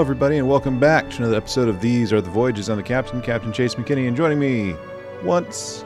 [0.00, 2.70] Well, hello, everybody, and welcome back to another episode of These Are the Voyages.
[2.70, 4.74] I'm the Captain, Captain Chase McKinney, and joining me
[5.22, 5.84] once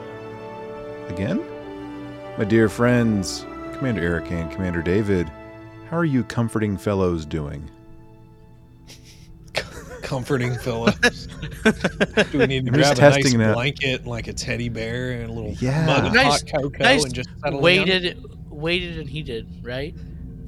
[1.09, 1.43] again,
[2.37, 5.29] my dear friends, Commander Eric and Commander David.
[5.89, 7.69] How are you comforting fellows doing?
[10.01, 10.95] comforting fellows.
[12.31, 13.53] Do we need to I'm grab a nice that.
[13.53, 15.85] blanket and like a teddy bear and a little Yeah.
[15.85, 17.61] mug of Nice- hot cocoa nice and just settle down?
[17.61, 19.93] Weighted, weighted and heated, right?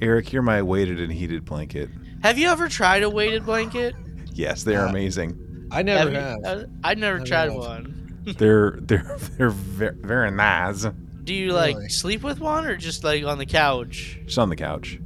[0.02, 1.90] Eric, you're my weighted and heated blanket.
[2.23, 3.95] Have you ever tried a weighted blanket?
[4.34, 5.68] Yes, they are Uh, amazing.
[5.71, 6.37] I never you- have.
[6.43, 7.55] uh, I've never Never tried have.
[7.55, 7.93] one.
[8.37, 10.85] They're they're they're very, very nice.
[11.23, 11.90] Do you like Really?
[11.90, 14.20] sleep with one or just like on the couch?
[14.26, 14.99] Just on the couch.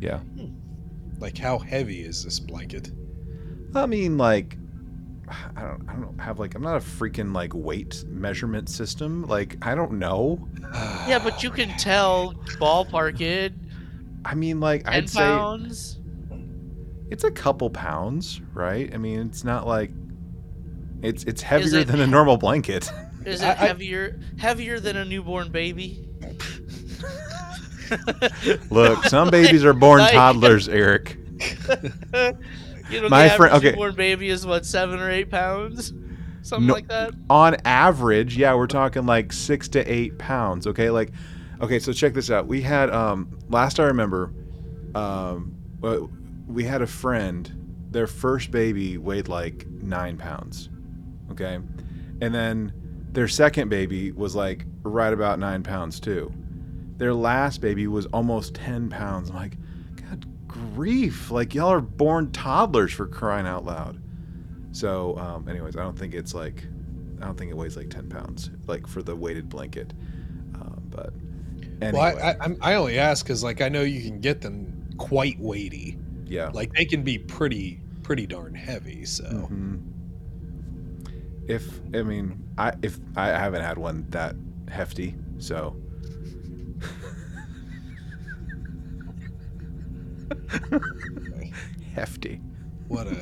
[0.00, 0.20] Yeah.
[1.18, 2.90] Like, how heavy is this blanket?
[3.74, 4.56] I mean, like,
[5.56, 9.26] I don't, I don't have like, I'm not a freaking like weight measurement system.
[9.26, 10.46] Like, I don't know.
[11.08, 13.52] Yeah, but you can tell ballpark it.
[14.26, 15.98] I mean, like, I'd say pounds.
[17.10, 18.92] It's a couple pounds, right?
[18.94, 19.90] I mean, it's not like
[21.02, 22.90] it's it's heavier it- than a normal blanket.
[23.24, 26.04] Is it I- heavier heavier than a newborn baby?
[28.70, 31.16] Look, some babies are born Like- toddlers, Eric.
[32.90, 33.70] you know, My the friend- average okay.
[33.70, 35.92] newborn baby is what seven or eight pounds,
[36.42, 37.12] something No- like that.
[37.30, 40.66] On average, yeah, we're talking like six to eight pounds.
[40.66, 41.12] Okay, like,
[41.62, 42.46] okay, so check this out.
[42.46, 44.32] We had um last I remember,
[44.94, 45.54] um,
[46.48, 47.52] we had a friend.
[47.90, 50.68] Their first baby weighed like nine pounds.
[51.30, 51.58] Okay,
[52.20, 52.72] and then
[53.12, 56.32] their second baby was like right about nine pounds too.
[56.96, 59.30] Their last baby was almost ten pounds.
[59.30, 59.56] I'm like,
[59.96, 61.30] God grief!
[61.30, 64.02] Like y'all are born toddlers for crying out loud.
[64.72, 66.66] So, um, anyways, I don't think it's like,
[67.22, 69.94] I don't think it weighs like ten pounds, like for the weighted blanket.
[70.54, 71.14] Um, but
[71.80, 74.90] anyway, Well, I, I, I only ask because, like, I know you can get them
[74.98, 75.98] quite weighty.
[76.28, 76.50] Yeah.
[76.52, 79.04] Like, they can be pretty, pretty darn heavy.
[79.04, 79.80] So, Mhm.
[81.48, 84.36] If I mean, I if I haven't had one that
[84.68, 85.74] hefty, so.
[91.94, 92.40] hefty.
[92.88, 93.12] what a,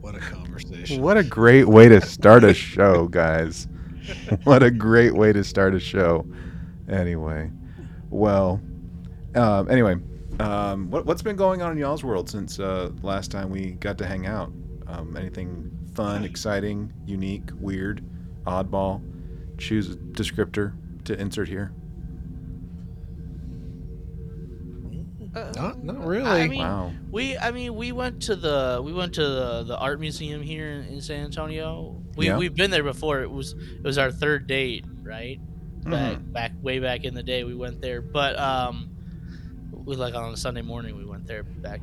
[0.00, 1.02] what a conversation.
[1.02, 3.68] What a great way to start a show, guys.
[4.44, 6.24] What a great way to start a show.
[6.88, 7.50] Anyway,
[8.10, 8.60] well,
[9.34, 9.96] um, anyway,
[10.40, 13.98] um, what, what's been going on in y'all's world since uh, last time we got
[13.98, 14.52] to hang out?
[14.86, 18.04] Um, anything fun, exciting, unique, weird,
[18.46, 19.02] oddball?
[19.58, 20.74] Choose a descriptor
[21.04, 21.72] to insert here.
[25.34, 26.28] Uh, Not, not really.
[26.30, 26.92] I mean, Wow.
[27.10, 30.68] We, I mean, we went to the we went to the, the art museum here
[30.68, 32.02] in, in San Antonio.
[32.16, 32.38] We Yeah.
[32.38, 33.20] we've been there before.
[33.20, 35.38] It was it was our third date, right?
[35.84, 36.32] Back Mhm.
[36.32, 38.00] back way back in the day, we went there.
[38.00, 38.88] But um,
[39.86, 41.80] we like on a Sunday morning we went there back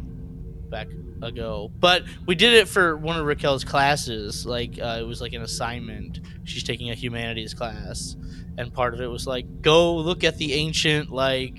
[0.70, 0.88] back
[1.22, 1.72] ago.
[1.80, 4.46] But we did it for one of Raquel's classes.
[4.46, 6.20] Like uh, it was like an assignment.
[6.44, 8.16] She's taking a humanities class,
[8.58, 11.58] and part of it was like go look at the ancient like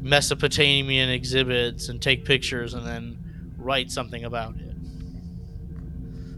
[0.00, 4.74] Mesopotamian exhibits and take pictures and then write something about it.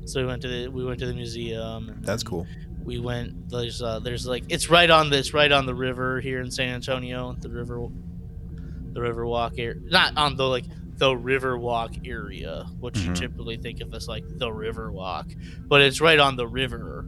[0.09, 2.00] So we went to the we went to the museum.
[2.03, 2.47] That's cool.
[2.84, 3.49] We went.
[3.50, 6.75] There's uh, there's like it's right on this right on the river here in San
[6.75, 7.37] Antonio.
[7.39, 7.87] The river,
[8.92, 9.80] the river walk area.
[9.84, 10.64] Not on the like
[10.98, 13.14] the river walk area, which you Mhm.
[13.16, 15.28] typically think of as like the river walk,
[15.69, 17.06] but it's right on the river.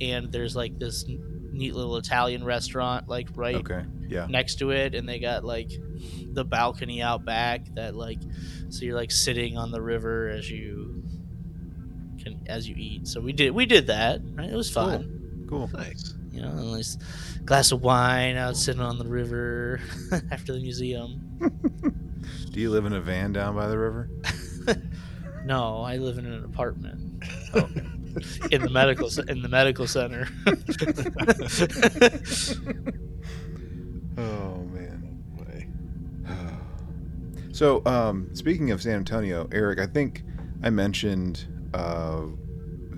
[0.00, 1.04] And there's like this
[1.52, 3.84] neat little Italian restaurant like right Okay.
[4.08, 4.26] Yeah.
[4.28, 5.70] next to it and they got like
[6.32, 8.18] the balcony out back that like
[8.70, 11.02] so you're like sitting on the river as you
[12.22, 15.68] can as you eat so we did we did that right it was fun Cool.
[15.74, 16.14] nice.
[16.32, 16.96] You know a nice
[17.44, 19.80] glass of wine out sitting on the river
[20.30, 21.20] after the museum
[22.50, 24.10] Do you live in a van down by the river?
[25.44, 27.24] no i live in an apartment
[27.54, 27.68] oh,
[28.50, 30.28] in the medical in the medical center
[34.18, 34.98] Oh man.
[37.52, 40.24] So, um, speaking of San Antonio, Eric, I think
[40.62, 42.22] I mentioned uh,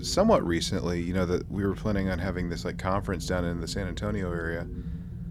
[0.05, 3.59] somewhat recently, you know, that we were planning on having this like conference down in
[3.59, 4.67] the San Antonio area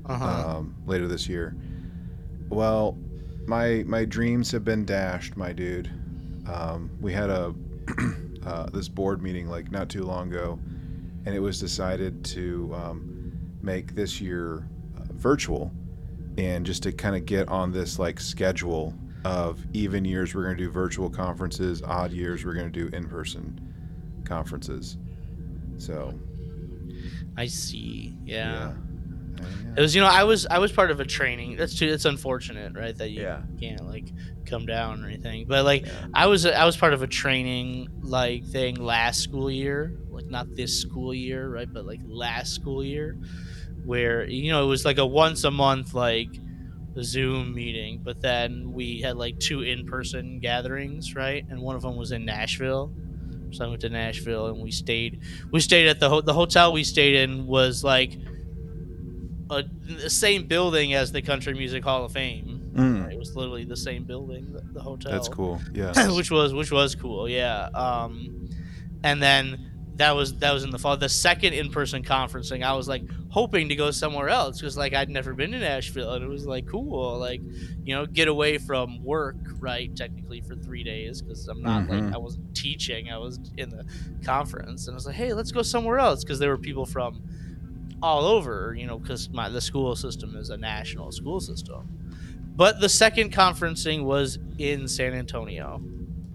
[0.07, 0.57] uh-huh.
[0.59, 1.57] um, later this year.
[2.49, 2.99] Well,
[3.47, 5.91] my my dreams have been dashed, my dude.
[6.51, 7.55] Um, we had a
[8.47, 10.59] uh, this board meeting like not too long ago,
[11.25, 13.33] and it was decided to um,
[13.63, 14.69] make this year
[14.99, 15.73] uh, virtual,
[16.37, 18.95] and just to kind of get on this like schedule
[19.25, 22.95] of even years we're going to do virtual conferences, odd years we're going to do
[22.95, 23.74] in person
[24.25, 24.97] conferences.
[25.79, 26.19] So
[27.37, 28.73] i see yeah,
[29.77, 31.57] It was, you know, I was I was part of a training.
[31.57, 31.87] That's too.
[31.89, 33.43] It's unfortunate, right, that you Yeah.
[33.61, 34.07] can't like
[34.47, 35.47] come down or anything.
[35.49, 35.93] But like, Yeah.
[36.15, 40.55] I was I was part of a training like thing last school year, like not
[40.55, 43.19] this school year, right, but like last school year,
[43.85, 46.29] where you know it was like a once a month like
[47.03, 51.83] Zoom meeting, but then we had like two in person gatherings, right, and one of
[51.83, 52.93] them was in Nashville.
[53.55, 55.21] So I went to Nashville and we stayed.
[55.51, 58.19] We stayed at the ho- the hotel we stayed in was like
[59.51, 59.63] a,
[60.03, 62.61] the same building as the Country Music Hall of Fame.
[62.75, 65.13] Mm, It was literally the same building, the, the hotel.
[65.13, 65.61] that's cool.
[65.75, 66.11] Yeah.
[66.11, 67.69] which was which was cool, yeah.
[67.75, 68.49] Um,
[69.05, 70.97] and then that was that was in the fall.
[70.97, 74.93] The second in person conferencing, I was like hoping to go somewhere else because like
[74.95, 77.41] I'd never been to Nashville, and it was like cool, like
[77.85, 79.95] you know, get away from work, right?
[79.97, 81.89] Technically for three days because I'm not Mhm.
[81.89, 83.85] like I wasn't teaching, I was in the
[84.25, 87.23] conference, and I was like, hey, let's go somewhere else because there were people from
[88.03, 91.89] all over, you know, because my the school system is a national school system.
[92.57, 95.83] But the second conferencing was in San Antonio,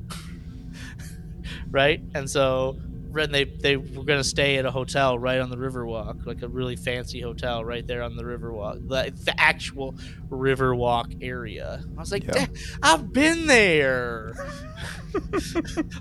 [1.72, 2.02] right?
[2.14, 2.78] And so
[3.10, 6.48] when they they were gonna stay at a hotel right on the Riverwalk, like a
[6.48, 9.96] really fancy hotel right there on the Riverwalk, the, the actual
[10.30, 11.84] Riverwalk area.
[11.98, 12.46] I was like, Yeah.
[12.84, 14.34] I've been there.
[15.16, 15.20] I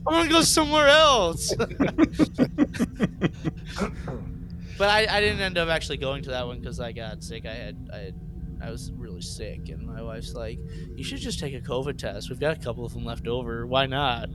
[0.04, 1.54] want to go somewhere else.
[1.56, 1.70] but
[4.80, 7.46] I, I didn't end up actually going to that one because I got sick.
[7.46, 8.14] I had I had
[8.62, 10.58] I was really sick, and my wife's like,
[10.96, 12.28] "You should just take a COVID test.
[12.30, 13.66] We've got a couple of them left over.
[13.66, 14.28] Why not?"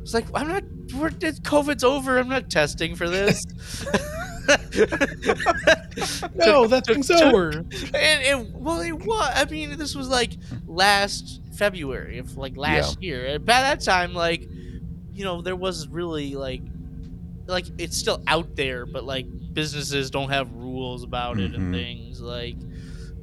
[0.00, 0.64] It's like I'm not.
[0.96, 2.18] We're, COVID's over.
[2.18, 3.44] I'm not testing for this.
[6.34, 7.50] No, that thing's took- over.
[7.50, 10.32] and it well it was i mean this was like
[10.66, 14.42] last february of like last year and by that time like
[15.12, 16.62] you know there was really like
[17.46, 21.56] like it's still out there but like businesses don't have rules about it Mhm.
[21.56, 22.56] and things like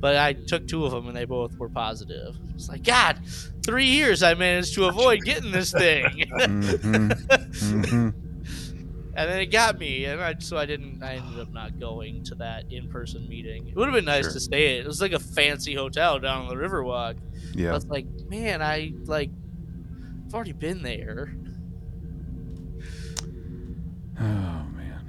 [0.02, 3.18] but i took two of them and they both were positive it's like god
[3.66, 6.06] three years i managed to avoid getting this thing
[6.38, 8.14] Mhm, mhm.
[9.16, 11.02] and then it got me, and I, so I didn't.
[11.02, 13.68] I ended up not going to that in-person meeting.
[13.68, 14.34] It would have been nice Sure.
[14.34, 14.78] to stay.
[14.78, 14.86] at.
[14.86, 17.16] It was like a fancy hotel down on the Riverwalk.
[17.16, 17.20] I
[17.56, 17.72] Yeah.
[17.74, 19.32] was like, man, I like,
[20.28, 21.34] I've already been there.
[24.20, 24.24] Oh
[24.76, 25.00] man.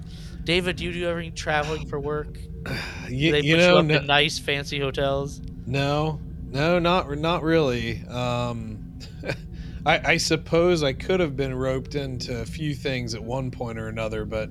[0.45, 2.39] David, do you do ever traveling for work?
[3.09, 5.41] Do You, they you put know, you up no, in nice fancy hotels?
[5.67, 6.21] no,
[6.51, 8.03] no, not not really.
[8.09, 8.99] Um,
[9.87, 13.79] I, I suppose I could have been roped into a few things at one point
[13.79, 14.51] or another, but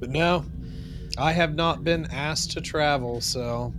[0.00, 0.44] but no,
[1.16, 3.20] I have not been asked to travel.
[3.20, 3.72] So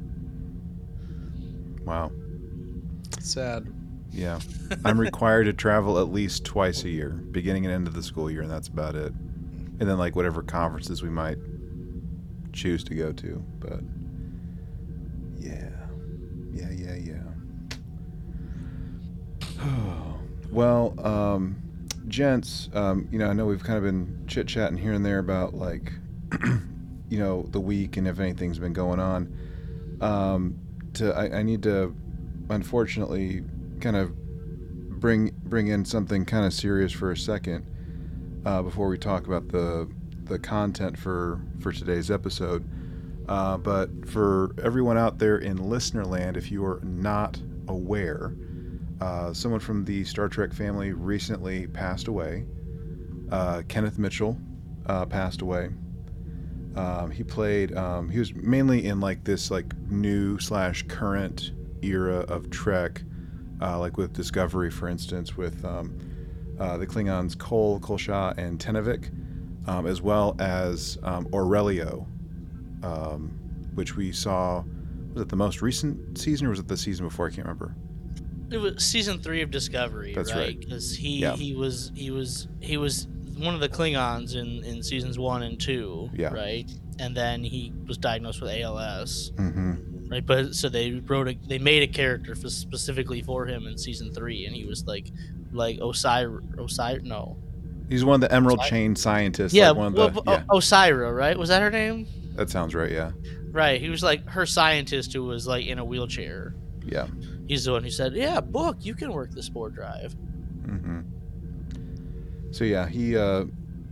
[1.86, 2.12] Wow.
[3.20, 3.68] sad.
[4.12, 4.40] Yeah.
[4.84, 8.32] I'm required to travel at least twice a year, beginning and end of the school
[8.32, 9.14] year, and that's about it.
[9.78, 11.38] And then like whatever conferences we might
[12.54, 13.44] choose to go to.
[13.60, 13.82] But
[20.52, 21.56] well, um,
[22.08, 25.20] gents, um, you know, I know we've kind of been chit chatting here and there
[25.20, 25.92] about like,
[27.10, 29.38] you know, the week and if anything's been going on.
[30.02, 30.60] Um,
[30.94, 31.96] to I, I need to,
[32.50, 33.44] unfortunately,
[33.80, 34.14] kind of
[35.00, 37.66] bring bring in something kind of serious for a second
[38.46, 39.90] uh, before we talk about the
[40.24, 42.68] the content for for today's episode.
[43.28, 48.34] Uh, but for everyone out there in listener land, if you are not aware,
[49.02, 52.46] uh, someone from the Star Trek family recently passed away.
[53.32, 54.38] Uh, Kenneth Mitchell
[54.86, 55.70] uh, passed away.
[56.76, 57.76] Um, he played.
[57.76, 63.02] Um, he was mainly in like this like new slash current era of Trek,
[63.62, 65.98] uh, like with Discovery, for instance, with um,
[66.60, 69.10] uh, the Klingons Kol, Kolsha, and Tenavik,
[69.68, 72.06] um, as well as um, Aurellio,
[72.84, 73.30] um,
[73.74, 74.64] which we saw.
[75.14, 77.28] Was it the most recent season, or was it the season before?
[77.28, 77.74] I can't remember.
[78.52, 80.40] It was season three of Discovery, That's right?
[80.40, 80.60] right.
[80.60, 81.36] Because he Yeah.
[81.36, 85.60] he was he was he was one of the Klingons in in seasons one and
[85.60, 86.34] two, Yeah.
[86.34, 86.70] right?
[87.00, 90.08] And then he was diagnosed with ALS, Mm-hmm.
[90.10, 90.26] right?
[90.26, 94.14] But so they wrote a they made a character for, specifically for him in season
[94.14, 95.12] three, and he was like
[95.52, 97.38] like Osir Osir no
[97.90, 98.70] He's one of the Emerald Osyraa?
[98.70, 99.54] Chain scientists.
[99.54, 101.38] yeah, like one of the, well, yeah, O- Osyraa right?
[101.38, 102.08] Was that her name?
[102.36, 102.92] that sounds right.
[102.92, 103.12] Yeah,
[103.52, 103.80] Right.
[103.80, 106.54] He was like her scientist who was like in a wheelchair.
[106.86, 107.08] yeah.
[107.48, 110.14] He's the one who said, "Yeah, book, you can work the spore drive."
[110.66, 111.02] hmm
[112.52, 113.46] So yeah, he uh,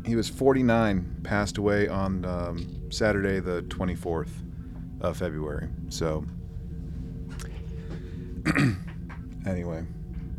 [0.06, 4.32] he was 49, passed away on um, Saturday, the 24th
[5.02, 5.70] of February.
[5.90, 6.26] So
[9.46, 9.86] anyway,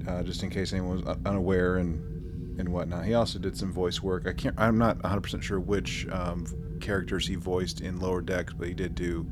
[0.07, 2.11] uh, just in case anyone was unaware and
[2.59, 4.27] and whatnot, he also did some voice work.
[4.27, 4.55] I can't.
[4.59, 6.47] I'm not 100 percent sure which um,
[6.81, 9.27] characters he voiced in Lower Decks, but he did do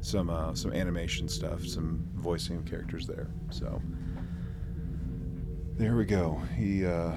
[0.00, 3.28] some uh, some animation stuff, some voicing of characters there.
[3.50, 3.80] So
[5.76, 6.40] there we go.
[6.56, 7.12] He uh,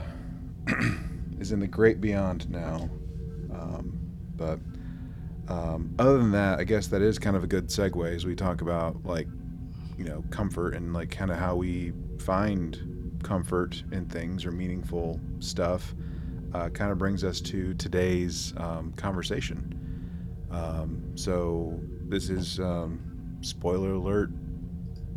[1.40, 2.90] is in the great beyond now.
[3.54, 4.00] Um,
[4.36, 4.60] but
[5.48, 8.36] um, other than that, I guess that is kind of a good segue as we
[8.36, 9.28] talk about like
[9.98, 15.20] you know comfort and like kind of how we find comfort in things or meaningful
[15.40, 15.96] stuff.
[16.54, 19.80] Uh, kind of brings us to today's um, conversation.
[20.52, 21.80] Um, so
[22.13, 23.00] this is um,
[23.41, 24.29] spoiler alert,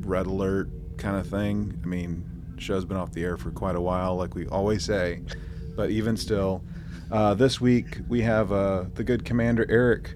[0.01, 1.79] red alert kind of thing.
[1.85, 2.25] I mean,
[2.57, 5.21] show's been off the air for quite a while, like we always say,
[5.77, 6.65] but even still,
[7.13, 10.15] uh, this week we have uh, the good Commander Eric,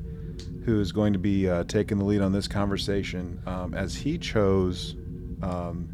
[0.64, 4.16] who is going to be uh, taking the lead on this conversation, um, as he
[4.16, 4.96] chose
[5.42, 5.86] um,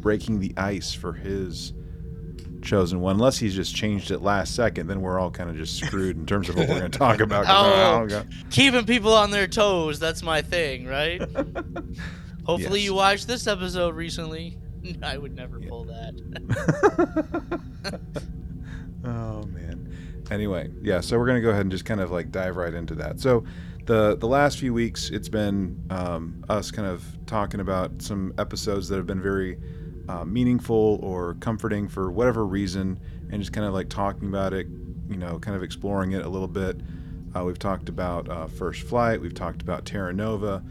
[0.00, 1.74] breaking the ice for his
[2.62, 3.16] chosen one.
[3.16, 6.26] Unless he's just changed it last second, then we're all kind of just screwed in
[6.26, 7.44] terms of what we're going to talk about.
[7.48, 8.22] Oh.
[8.50, 11.20] Keeping people on their toes, that's my thing, right?
[12.44, 12.86] Hopefully Yes.
[12.86, 14.58] you watched this episode recently.
[15.02, 17.60] I would never pull that.
[19.04, 19.96] oh man.
[20.30, 21.00] Anyway, yeah.
[21.00, 23.20] So we're gonna go ahead and just kind of like dive right into that.
[23.20, 23.44] So
[23.86, 28.88] the the last few weeks, it's been um, us kind of talking about some episodes
[28.88, 29.58] that have been very
[30.10, 32.98] uh, meaningful or comforting for whatever reason,
[33.30, 34.66] and just kind of like talking about it.
[35.08, 36.80] You know, kind of exploring it a little bit.
[37.34, 39.20] Uh, we've talked about uh, First Flight.
[39.20, 40.62] We've talked about Terra Nova,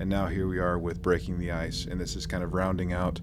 [0.00, 2.92] and now here we are with Breaking the Ice, and this is kind of rounding
[2.92, 3.20] out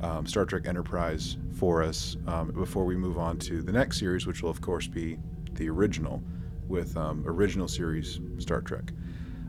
[0.00, 4.26] um, Star Trek Enterprise for us um, before we move on to the next series,
[4.26, 5.18] which will of course be
[5.54, 6.22] the original
[6.66, 8.92] with um, original series Star Trek.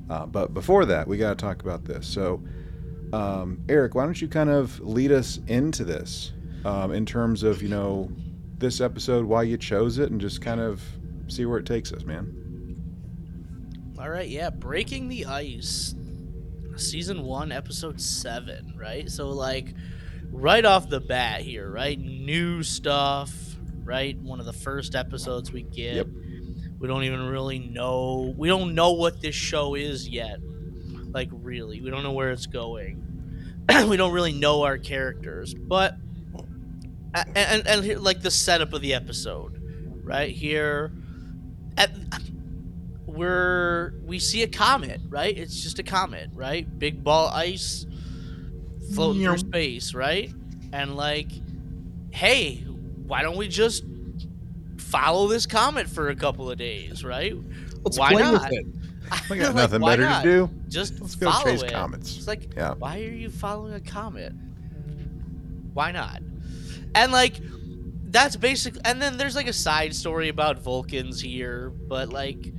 [0.09, 2.05] Uh, but before that, we got to talk about this.
[2.05, 2.43] So,
[3.13, 6.31] um, Eric, why don't you kind of lead us into this
[6.65, 8.11] um, in terms of you know
[8.57, 10.81] this episode, why you chose it, and just kind of
[11.27, 12.39] see where it takes us, man.
[13.99, 15.93] All right, yeah, Breaking the Ice,
[16.75, 19.07] season one, episode seven, right?
[19.09, 19.75] So, like,
[20.31, 21.99] right off the bat here, right?
[21.99, 23.31] New stuff,
[23.83, 24.17] right?
[24.17, 25.95] One of the first episodes we get.
[25.95, 26.07] Yep.
[26.79, 28.33] We don't even really know.
[28.35, 30.39] We don't know what this show is yet.
[31.13, 33.01] Like, really, we don't know where it's going.
[33.87, 35.95] we don't really know our characters, but
[37.13, 39.61] and and, and here, like the setup of the episode,
[40.03, 40.91] right here.
[41.77, 41.91] At,
[43.05, 45.37] we're we see a comet, right?
[45.37, 46.67] It's just a comet, right?
[46.79, 47.85] Big ball of ice
[48.93, 49.29] floating Yeah.
[49.29, 50.33] through space, right?
[50.71, 51.31] And like,
[52.11, 52.57] hey,
[53.05, 53.83] why don't we just
[54.77, 57.35] follow this comet for a couple of days, right?
[57.83, 58.51] Let's Why not?
[59.29, 60.23] We got Like, nothing better not?
[60.23, 60.49] to do.
[60.69, 61.71] Just Let's go follow chase it.
[61.71, 62.17] comets.
[62.17, 62.73] It's like, Yeah.
[62.73, 64.33] why are you following a comet?
[65.73, 66.21] Why not?
[66.95, 67.35] And like,
[68.05, 68.81] that's basically.
[68.85, 72.53] And then there's like a side story about Vulcans here, but like,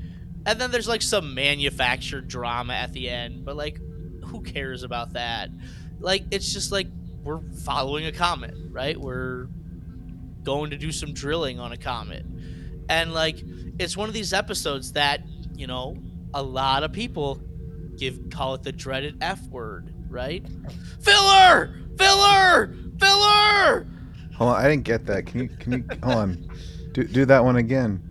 [0.46, 3.78] and then there's like some manufactured drama at the end, but like,
[4.24, 5.50] who cares about that?
[6.00, 6.88] Like, it's just like
[7.22, 8.98] we're following a comet, right?
[8.98, 9.46] We're
[10.42, 12.26] going to do some drilling on a comet,
[12.88, 13.42] and like,
[13.78, 15.20] it's one of these episodes that
[15.54, 15.96] you know
[16.34, 17.40] a lot of people
[17.96, 20.44] give call it the dreaded F word, right?
[21.00, 23.86] Filler, filler, filler.
[24.36, 25.26] Hold on, I didn't get that.
[25.26, 25.48] Can you?
[25.48, 25.84] Can you?
[26.02, 26.48] hold on.
[26.92, 28.02] Do do that one again.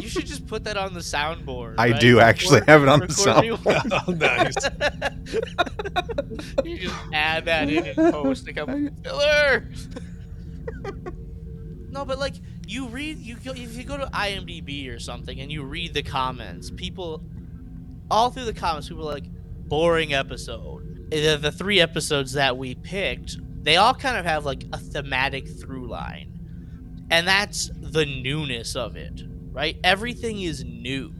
[0.00, 1.74] You should just put that on the soundboard.
[1.78, 2.00] I right?
[2.00, 3.92] do actually Record- have it on the record sound.
[4.08, 4.54] Oh, nice.
[6.64, 9.68] you just add that in and post a couple filler.
[11.90, 15.50] no, but like you read, you go, if you go to IMDb or something and
[15.50, 17.22] you read the comments, people
[18.10, 19.24] all through the comments, people are like
[19.68, 21.10] boring episode.
[21.10, 25.48] The, the three episodes that we picked, they all kind of have like a thematic
[25.48, 29.76] through line, and that's the newness of it, right?
[29.84, 31.12] Everything is new.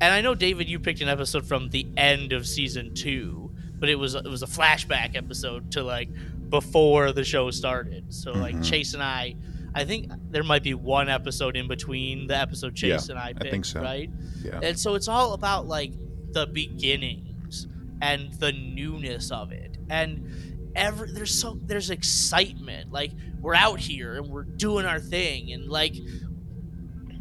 [0.00, 3.88] And I know David, you picked an episode from the end of season two, but
[3.88, 6.10] it was it was a flashback episode to like
[6.50, 8.12] before the show started.
[8.12, 8.64] So like Mhm.
[8.68, 9.34] Chase and I,
[9.76, 13.50] I think there might be one episode in between the episode Chase and I picked,
[13.50, 13.82] think so.
[13.82, 14.10] right?
[14.42, 14.58] Yeah.
[14.62, 15.92] And so it's all about like
[16.32, 17.66] the beginnings
[18.00, 19.76] and the newness of it.
[19.90, 22.90] And every there's so there's excitement.
[22.90, 25.94] Like we're out here and we're doing our thing and like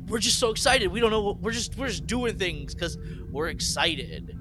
[0.07, 0.87] we're just so excited.
[0.87, 2.97] We don't know what we're just we're just doing things cuz
[3.31, 4.33] we're excited.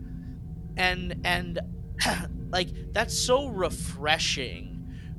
[0.76, 1.58] And and
[2.50, 4.73] like that's so refreshing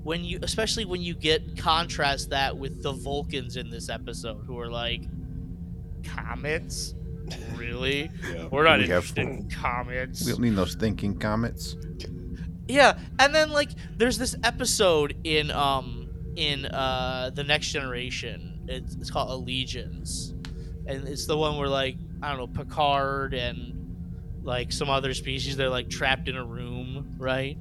[0.06, 4.58] when you especially when you get contrast that with the Vulcans in this episode who
[4.60, 5.02] are like
[6.04, 6.94] comets
[7.56, 8.48] really Yeah.
[8.52, 11.76] we're not We have interested in comets We don't need those thinking comets.
[12.68, 18.96] yeah and then like there's this episode in um in uh the next generation it's,
[18.96, 20.34] it's called allegiance
[20.86, 23.72] and it's the one where like i don't know picard and
[24.44, 25.58] like some other species.
[25.58, 27.58] They're like trapped in a room, right?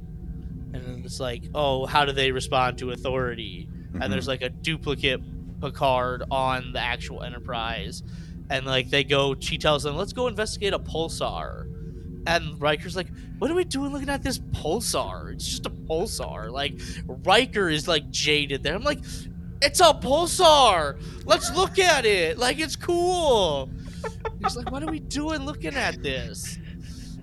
[1.05, 3.69] It's like, oh, how do they respond to authority?
[3.71, 4.03] Mm-hmm.
[4.03, 5.21] And there's like a duplicate
[5.61, 8.03] Picard on the actual Enterprise,
[8.51, 11.71] and like they go, she tells them, let's go investigate a pulsar.
[12.27, 13.09] And Riker's like,
[13.39, 15.33] what are we doing looking at this pulsar?
[15.33, 16.51] It's just a pulsar.
[16.51, 18.75] Like Riker is like jaded there.
[18.75, 19.01] I'm like,
[19.63, 21.01] it's a pulsar.
[21.25, 22.39] Let's look at it.
[22.39, 23.71] Like it's cool.
[24.43, 26.59] He's like, what are we doing looking at this?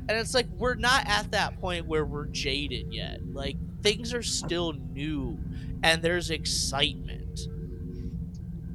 [0.10, 3.20] And it's like we're not at that point where we're jaded yet.
[3.34, 5.38] Like things are still new
[5.84, 7.40] and there's excitement.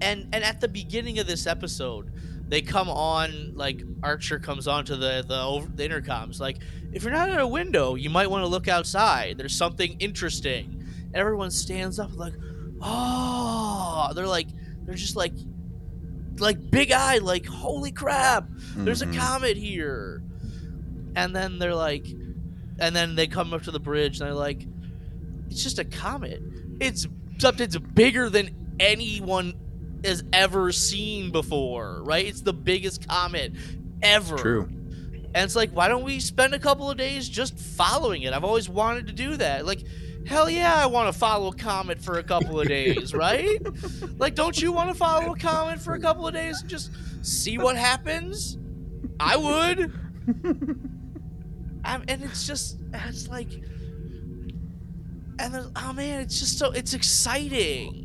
[0.01, 2.13] And and at the beginning of this episode,
[2.49, 6.59] they come on like Archer comes on to the the, over, the intercoms like
[6.93, 9.37] if you're not at a window, you might want to look outside.
[9.39, 10.85] There's something interesting.
[11.07, 12.35] And everyone stands up like,
[12.81, 14.49] "Oh!" They're like
[14.85, 15.33] they're just like
[16.39, 18.49] like big eye like, "Holy crap.
[18.77, 19.15] There's Mhm.
[19.15, 20.23] a comet here."
[21.17, 22.07] And then they're like
[22.79, 24.67] and then they come up to the bridge and they're like,
[25.51, 26.43] "It's just a comet.
[26.81, 27.07] It's
[27.39, 29.55] something's bigger than anyone
[30.05, 32.27] has ever seen before, right?
[32.27, 33.53] It's the biggest comet
[34.03, 34.37] ever.
[34.37, 34.69] True.
[35.35, 38.33] And it's like, why don't we spend a couple of days just following it?
[38.33, 39.67] I've always wanted to do that.
[39.67, 39.85] Like,
[40.27, 43.59] hell yeah, I want to follow a comet for a couple of days, right?
[44.19, 46.91] Like, don't you want to follow a comet for a couple of days and just
[47.23, 48.57] see what happens?
[49.19, 49.93] I would.
[51.87, 53.51] I'm, and it's just, it's like,
[55.39, 58.03] and then, oh man, it's just so, it's exciting.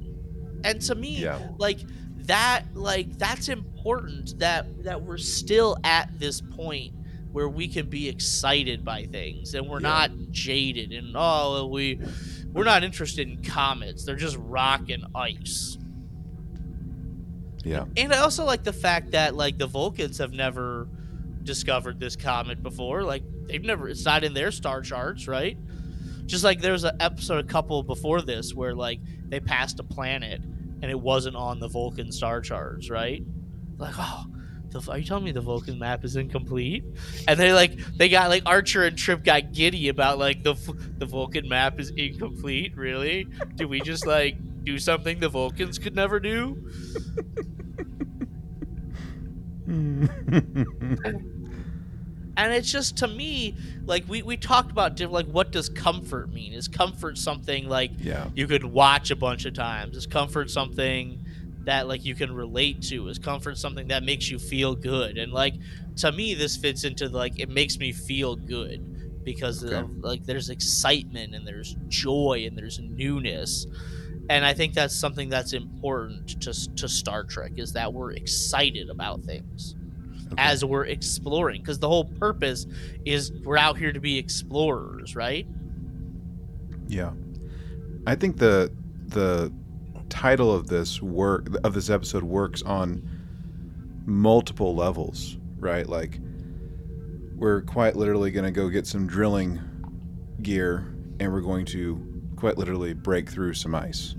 [0.64, 1.40] And to me, Yeah.
[1.58, 1.80] like
[2.28, 6.94] that like that's important that that we're still at this point
[7.32, 9.88] where we can be excited by things and we're Yeah.
[9.90, 12.00] not jaded and oh we
[12.53, 15.79] we're not interested in comets they're just rock and ice
[17.64, 17.86] Yeah.
[17.98, 20.88] and i also like the fact that like the vulcans have never
[21.44, 25.58] discovered this comet before like they've never it's not in their star charts right?
[26.25, 29.84] Just like there was an episode a couple before this where like they passed a
[29.84, 33.24] planet and it wasn't on the vulcan star charts right?
[33.77, 34.25] Like oh
[34.72, 36.84] the, are you telling me the vulcan map is incomplete?
[37.27, 40.54] And they like they got like archer and trip got giddy about like the
[40.98, 43.27] the vulcan map is incomplete really?
[43.56, 46.70] Do we just like do something the vulcans could never do
[49.72, 50.10] Mm.
[52.38, 53.55] and it's just to me
[53.86, 56.53] like we, we talked about diff- like what does comfort mean?
[56.53, 58.27] Is comfort something like yeah.
[58.36, 59.96] you could watch a bunch of times?
[59.96, 61.24] Is comfort something
[61.66, 63.07] that like you can relate to?
[63.07, 65.18] Is comfort something that makes you feel good?
[65.18, 65.53] And like
[65.98, 69.75] to me this fits into like it makes me feel good because Okay.
[69.75, 73.68] of, like there's excitement and there's joy and there's newness
[74.29, 78.90] and i think that's something that's important to, to star trek is that we're excited
[78.90, 79.75] about things
[80.34, 80.42] Okay.
[80.44, 82.66] as we're exploring because the whole purpose
[83.03, 85.46] is we're out here to be explorers right
[86.88, 87.12] Yeah.
[88.07, 88.72] I think the
[89.07, 89.51] the
[90.10, 93.01] title of this work of this episode works on
[94.05, 95.88] multiple levels, right?
[95.88, 96.20] Like
[97.36, 99.60] we're quite literally going to go get some drilling
[100.42, 101.96] gear and we're going to
[102.42, 104.16] quite literally break through some ice.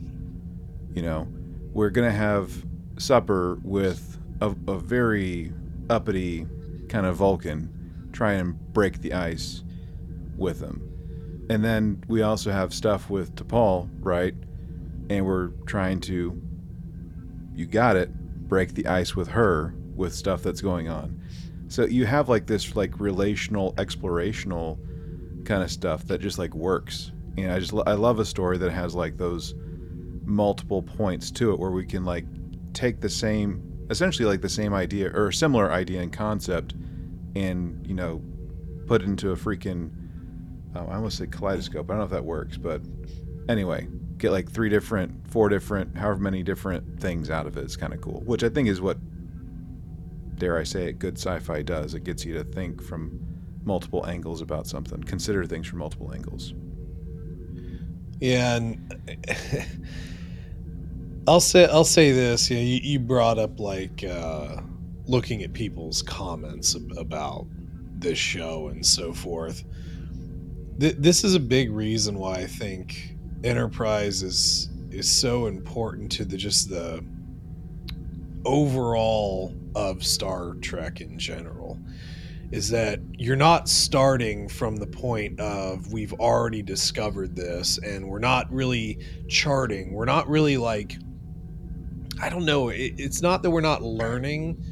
[0.95, 1.29] You know,
[1.73, 2.65] we're going to have
[2.97, 5.53] supper with a, a very
[5.91, 6.47] uppity
[6.89, 9.65] kind of Vulcan try and break the ice
[10.37, 10.89] with them.
[11.51, 14.35] And then we also have stuff with T'Pol, right?
[15.11, 16.41] And we're trying to,
[17.55, 18.15] you got it,
[18.49, 21.21] break the ice with her with stuff that's going on.
[21.67, 24.79] So you have like this like relational, explorational
[25.45, 27.11] kind of stuff that just like works.
[27.37, 29.55] And I just I love a story that has like those
[30.25, 32.27] multiple points to it where we can like
[32.73, 36.75] take the same, essentially like the same idea or similar idea and concept,
[37.35, 38.23] and you know,
[38.87, 39.90] put it into a freaking
[40.75, 41.90] oh, I almost say kaleidoscope.
[41.90, 42.83] I don't know if that works, but
[43.49, 47.64] anyway, get like three different, four different, however many different things out of it.
[47.64, 48.99] It's kind of cool, which I think is what,
[50.37, 51.95] dare I say it, good sci-fi does.
[51.95, 53.21] It gets you to think from
[53.64, 56.55] multiple angles about something, consider things from multiple angles.
[58.23, 59.89] Yeah, and
[61.27, 62.49] I'll say I'll say this.
[62.49, 64.59] Yeah, you, you brought up like uh,
[65.07, 67.47] looking at people's comments ab- about
[67.99, 69.65] this show and so forth.
[70.79, 76.25] Th- this is a big reason why I think Enterprise is is so important to
[76.25, 77.05] the just the
[78.45, 81.77] overall of Star Trek in general
[82.53, 88.19] is that you're not starting from the point of we've already discovered this and we're
[88.19, 90.97] not really charting we're not really like
[92.21, 94.62] i don't know it, it's not that we're not learning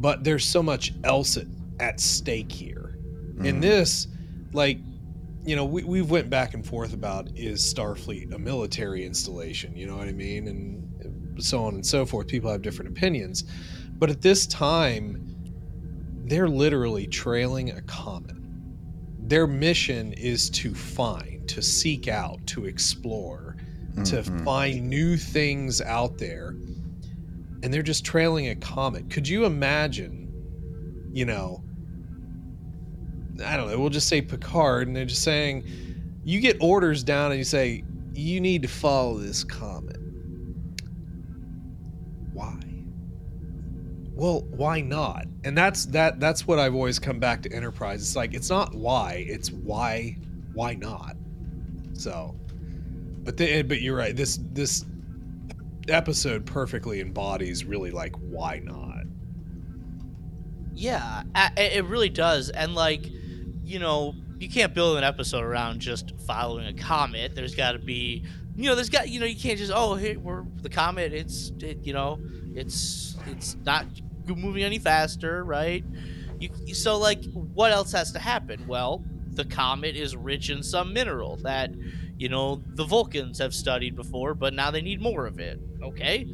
[0.00, 1.46] but there's so much else at,
[1.78, 2.96] at stake here
[3.44, 3.60] In Mhm.
[3.60, 4.06] this,
[4.52, 4.78] like,
[5.44, 9.74] you know, we, we've went back and forth about is Starfleet a military installation?
[9.76, 10.46] You know what I mean?
[10.48, 12.26] And so on and so forth.
[12.28, 13.42] People have different opinions.
[13.98, 15.31] But at this time,
[16.24, 18.36] they're literally trailing a comet.
[19.18, 23.56] Their mission is to find, to seek out, to explore,
[24.04, 24.44] to Mhm.
[24.44, 26.56] find new things out there.
[27.62, 29.10] And they're just trailing a comet.
[29.10, 30.28] Could you imagine,
[31.12, 31.62] you know,
[33.44, 35.64] I don't know, we'll just say Picard, and they're just saying,
[36.24, 37.82] you get orders down and you say,
[38.14, 39.98] you need to follow this comet.
[44.14, 45.26] Well, why not?
[45.44, 48.02] And that's that that's what I've always come back to Enterprise.
[48.02, 50.16] It's like it's not why, it's why
[50.52, 51.16] why not?
[51.94, 52.34] So
[53.24, 54.14] but the, but you're right.
[54.14, 54.84] This this
[55.88, 59.04] episode perfectly embodies really like why not?
[60.74, 61.22] Yeah,
[61.56, 62.48] it really does.
[62.50, 63.06] And like,
[63.62, 67.34] you know, you can't build an episode around just following a comet.
[67.34, 68.24] There's got to be,
[68.56, 71.12] you know, there's got, you know, you can't just, oh, hey, we're the comet.
[71.12, 72.18] It's, it, you know,
[72.54, 73.86] it's it's not
[74.26, 75.84] moving any faster, right?
[76.38, 78.66] You so like, what else has to happen?
[78.66, 81.70] Well, the comet is rich in some mineral that,
[82.18, 85.60] you know, the Vulcans have studied before, but now they need more of it.
[85.82, 86.26] Okay,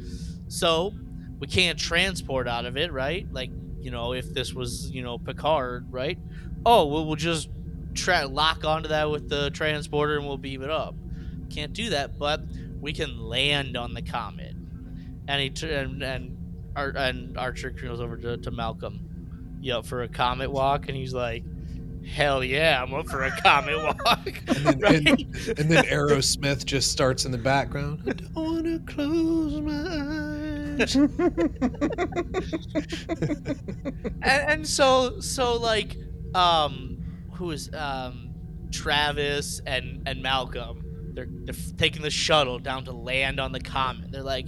[0.47, 0.93] so
[1.39, 3.27] we can't transport out of it, right?
[3.31, 6.17] Like you know, if this was, you know, Picard, right?
[6.65, 7.49] Oh, well, we'll just
[7.93, 10.95] tra- lock onto that with the transporter and we'll beam it up.
[11.49, 12.41] Can't do that, but
[12.79, 14.55] we can land on the comet.
[15.27, 16.37] And he and and,
[16.79, 20.87] Ar- and Archer goes over to, to Malcolm, you up for a comet walk?
[20.87, 21.43] And he's like,
[22.05, 24.41] Hell yeah, I'm up for a comet walk.
[24.47, 24.95] And then, right?
[24.95, 28.01] and, and then Aerosmith just starts in the background.
[28.07, 30.95] I don't want to close my eyes.
[34.21, 35.97] and, and so so like
[36.33, 36.97] um
[37.33, 38.33] who is um
[38.71, 44.09] Travis and and Malcolm they're they're taking the shuttle down to land on the comet
[44.11, 44.47] they're like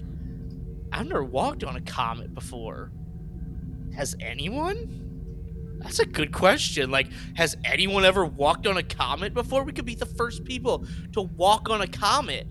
[0.91, 2.91] I've never walked on a comet before
[3.95, 9.63] has anyone that's a good question like has anyone ever walked on a comet before
[9.63, 12.47] we could be the first people to walk on a comet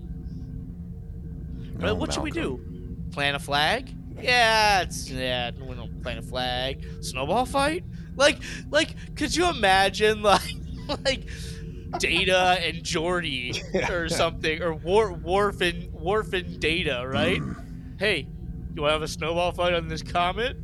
[1.82, 2.60] Oh, what should we do?
[3.12, 3.94] Plant a flag?
[4.20, 5.50] Yeah, it's yeah.
[5.52, 6.84] We don't plant a flag.
[7.00, 7.84] Snowball fight?
[8.16, 8.38] Like,
[8.70, 10.54] like, could you imagine like,
[11.04, 11.28] like,
[11.98, 17.40] Data and Geordi or something, or War, Worf and Worf and Data, right?
[18.00, 18.26] hey,
[18.74, 20.56] you want to have a snowball fight on this comet?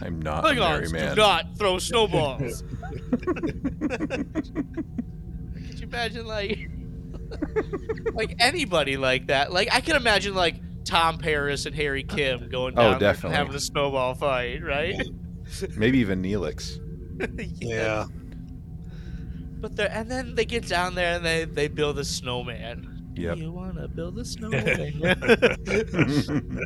[0.00, 1.14] I'm not a Klingons merry man.
[1.16, 2.62] do not throw snowballs.
[3.96, 6.70] Could you imagine like
[8.14, 9.52] like anybody like that?
[9.52, 13.00] Like I can imagine like Tom Paris and Harry Kim going Oh, down there and
[13.00, 13.36] definitely.
[13.36, 15.00] having a snowball fight, right?
[15.76, 16.78] Maybe even Neelix.
[17.60, 18.06] yeah.
[19.60, 22.95] But they and then they get down there and they they build a snowman.
[23.16, 23.38] Yep.
[23.38, 25.02] You want to build a snowman?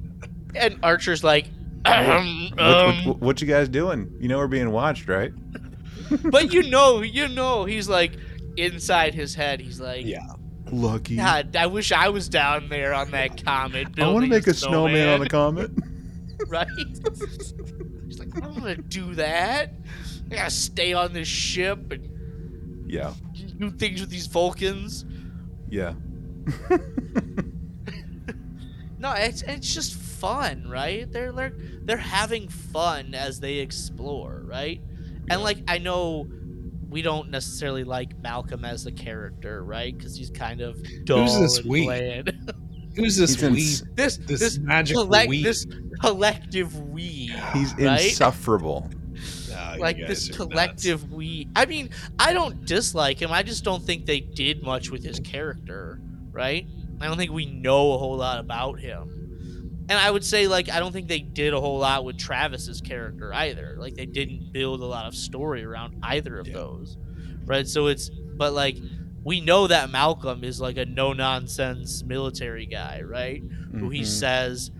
[0.54, 1.46] and Archer's like,
[1.84, 4.12] um, what, what, what you guys doing?
[4.20, 5.32] You know we're being watched, right?
[6.30, 8.12] but you know, you know, he's like
[8.56, 9.60] inside his head.
[9.60, 10.26] He's like, Yeah.
[10.72, 11.16] Lucky.
[11.16, 13.88] God, I wish I was down there on that comet.
[13.98, 15.70] I want to make a snowman on the comet.
[16.46, 16.68] right.
[18.06, 19.72] He's like, I don't want to do that.
[20.30, 23.14] I gotta stay on this ship and Yeah.
[23.58, 25.04] do things with these Vulcans.
[25.68, 25.94] Yeah.
[28.98, 31.10] No, it's it's just fun, right?
[31.10, 34.78] They're they're they're having fun as they explore, right?
[35.26, 35.34] Yeah.
[35.34, 36.28] And like I know
[36.90, 39.96] we don't necessarily like Malcolm as the character, right?
[39.96, 41.84] Because he's kind of dull this and we?
[41.84, 42.52] bland.
[42.96, 43.60] Who's this He's in- we?
[43.94, 45.42] this This, this magic collect, we?
[45.44, 45.66] this
[46.02, 48.04] collective we, He's right?
[48.06, 48.90] insufferable.
[49.78, 50.36] Like this are nuts.
[50.36, 51.48] collective we.
[51.56, 53.32] I mean, I don't dislike him.
[53.32, 56.00] I just don't think they did much with his character,
[56.40, 56.66] right?
[57.02, 59.84] I don't think we know a whole lot about him.
[59.90, 62.80] And I would say like I don't think they did a whole lot with Travis's
[62.80, 63.76] character either.
[63.78, 66.54] Like they didn't build a lot of story around either of Yeah.
[66.54, 66.96] those.
[67.44, 67.66] Right?
[67.68, 68.76] So it's but like
[69.22, 73.42] we know that Malcolm is like a no nonsense military guy, right?
[73.78, 74.06] who he Mhm.
[74.06, 74.70] says,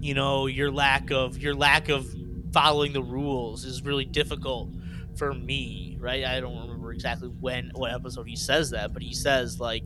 [0.00, 2.06] you know, your lack of your lack of
[2.52, 4.68] following the rules is really difficult
[5.16, 6.24] for me, right?
[6.24, 9.84] I don't remember exactly when what episode he says that, but he says like,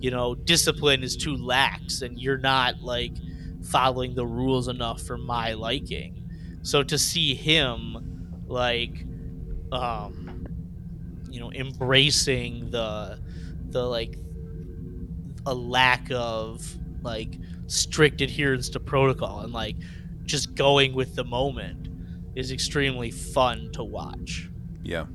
[0.00, 3.12] you know, discipline is too lax and you're not like
[3.62, 6.28] following the rules enough for my liking.
[6.62, 9.06] So to see him like
[9.72, 10.44] um
[11.30, 13.20] you know embracing the
[13.70, 14.18] the like
[15.46, 19.76] a lack of like strict adherence to protocol and like
[20.24, 21.88] just going with the moment
[22.34, 24.48] is extremely fun to watch.
[24.82, 25.06] Yeah.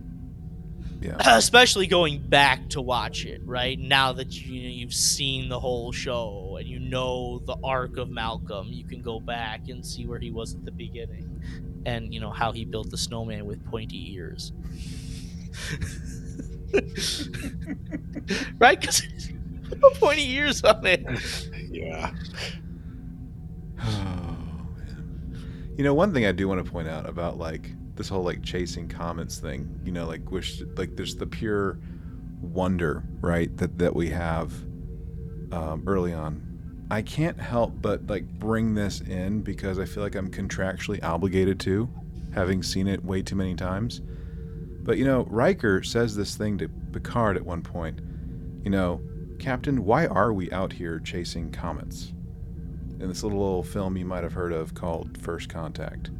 [1.06, 1.18] Yeah.
[1.38, 5.91] especially going back to watch it right now that you know, you've seen the whole
[5.91, 10.20] show and you know the arc of Malcolm you can go back and see where
[10.20, 11.41] he was at the beginning
[11.86, 14.52] and you know how he built the snowman with pointy ears
[18.60, 19.02] right because
[20.00, 21.06] pointy ears on it
[21.72, 22.12] Yeah.
[23.78, 25.74] Oh, man.
[25.78, 28.43] You know, one thing I do want to point out about like this whole like
[28.43, 31.79] chasing comets thing, you know, like wish like there's the pure
[32.41, 34.51] wonder, right, that that we have
[35.51, 36.41] um, early on.
[36.91, 41.60] I can't help but like bring this in because I feel like I'm contractually obligated
[41.62, 41.89] to,
[42.34, 44.01] having seen it way too many times.
[44.84, 48.01] But you know, Riker says this thing to Picard at one point.
[48.63, 49.01] You know,
[49.39, 52.13] Captain, why are we out here chasing comets?
[52.99, 56.12] in this little old film you might have heard of called First Contact.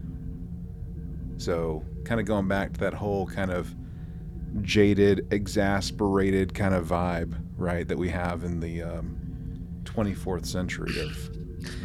[1.38, 3.74] So, kind of going back to that whole kind of
[4.62, 9.18] jaded, exasperated kind of vibe, right, that we have in the um,
[9.84, 11.30] 24th century of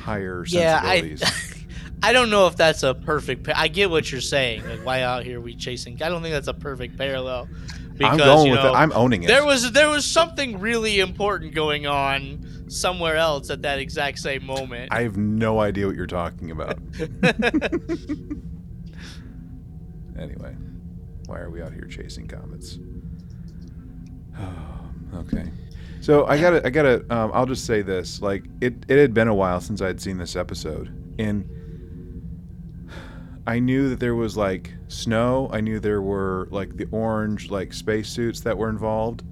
[0.01, 1.67] higher yeah I, sensibilities.
[2.03, 5.03] I don't know if that's a perfect pa- I get what you're saying like why
[5.03, 7.49] out here we chasing I don't think that's a perfect parallel
[8.05, 8.69] I'm going you with it.
[8.69, 9.27] I'm owning it.
[9.27, 14.45] There was there was something really important going on somewhere else at that exact same
[14.45, 14.93] moment.
[14.93, 16.79] I have no idea what you're talking about.
[20.20, 20.54] anyway,
[21.26, 22.78] why are we out here chasing comets?
[25.14, 25.50] okay.
[26.00, 29.28] So I gotta, I gotta, um, I'll just say this: like it, it had been
[29.28, 31.48] a while since I'd seen this episode, and
[33.46, 35.50] I knew that there was like snow.
[35.52, 39.24] I knew there were like the orange like spacesuits that were involved,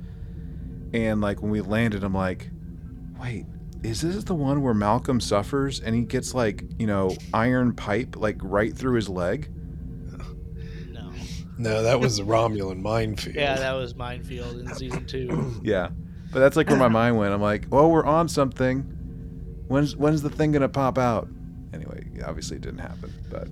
[0.92, 2.51] and like when we landed, I'm like,
[3.18, 3.46] wait,
[3.83, 8.16] is this the one where Malcolm suffers and he gets like you know iron pipe
[8.16, 9.51] like right through his leg?
[11.59, 11.71] No.
[11.75, 13.37] No, that was the Romulan minefield.
[13.37, 15.61] Yeah, that was minefield in season two.
[15.64, 15.88] Yeah,
[16.33, 17.33] but that's like where my mind went.
[17.35, 18.81] I'm like, well, we're on something.
[19.68, 21.29] When's when's the thing gonna pop out?
[21.75, 23.49] Anyway, obviously it didn't happen, but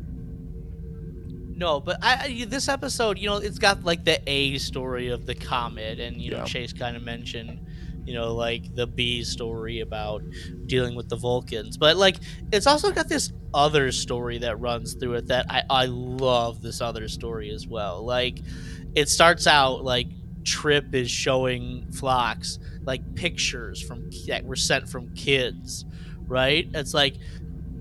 [1.56, 5.26] No, but I, I this episode, you know, it's got like the A story of
[5.26, 6.44] the comet, and you know, Yeah.
[6.44, 7.65] Chase kind of mentioned,
[8.06, 10.22] you know, like the B story about
[10.66, 12.16] dealing with the Vulcans, but like
[12.52, 16.80] it's also got this other story that runs through it that I I love this
[16.80, 18.04] other story as well.
[18.04, 18.40] Like,
[18.94, 20.06] it starts out like
[20.44, 25.84] Trip is showing Phlox like pictures from that were sent from kids,
[26.28, 26.68] right?
[26.74, 27.16] It's like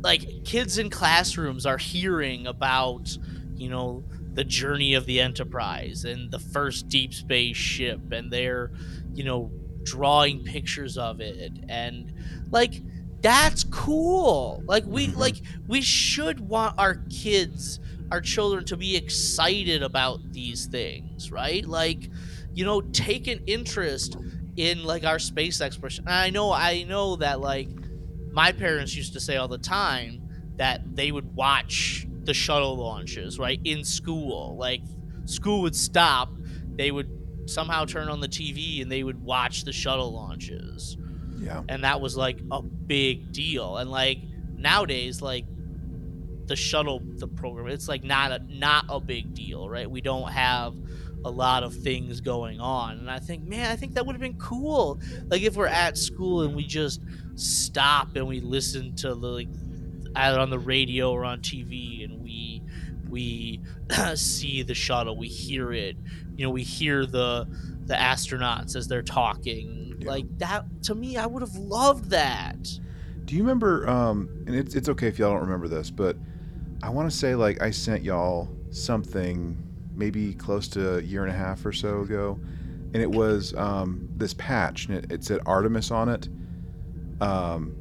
[0.03, 3.17] like kids in classrooms are hearing about
[3.55, 8.71] you know the journey of the enterprise and the first deep space ship and they're
[9.13, 9.51] you know
[9.85, 12.11] drawing pictures of it and
[12.51, 12.83] like
[13.21, 14.63] that's cool.
[14.67, 15.15] Like we Mhm.
[15.15, 17.79] like we should want our kids
[18.11, 21.65] our children to be excited about these things right?
[21.65, 22.09] Like
[22.53, 24.17] you know take an interest
[24.57, 26.05] in like our space exploration.
[26.07, 27.69] And i know i know that like
[28.31, 30.23] my parents used to say all the time
[30.57, 34.57] that they would watch the shuttle launches right in school.
[34.57, 34.83] Like
[35.25, 36.37] school would stop
[36.77, 37.09] they would
[37.45, 40.97] somehow turn on the tv and they would watch the shuttle launches.
[41.37, 43.77] Yeah, and that was like a big deal.
[43.77, 44.19] And like
[44.55, 45.45] nowadays like
[46.47, 49.89] the shuttle the program it's like not a not a big deal right?
[49.89, 50.75] We don't have
[51.23, 52.99] a lot of things going on.
[52.99, 54.99] And i think man i think that would have been cool.
[55.27, 57.01] Like if we're at school and we just
[57.35, 59.47] stop and we listen to the like
[60.15, 62.61] either on the radio or on tv and we
[63.09, 63.59] we
[64.15, 65.97] see the shuttle we hear it
[66.37, 67.47] you know we hear the
[67.85, 70.09] the astronauts as they're talking Yeah.
[70.09, 72.57] like that to me i would have loved that
[73.25, 73.87] Do you remember?
[73.89, 76.15] Um, and it's it's okay if y'all don't remember this, but
[76.83, 79.57] I want to say like I sent y'all something
[79.95, 82.39] maybe close to a year and a half or so ago,
[82.93, 86.29] and it was um, this patch, and it, it said Artemis on it.
[87.19, 87.75] Um,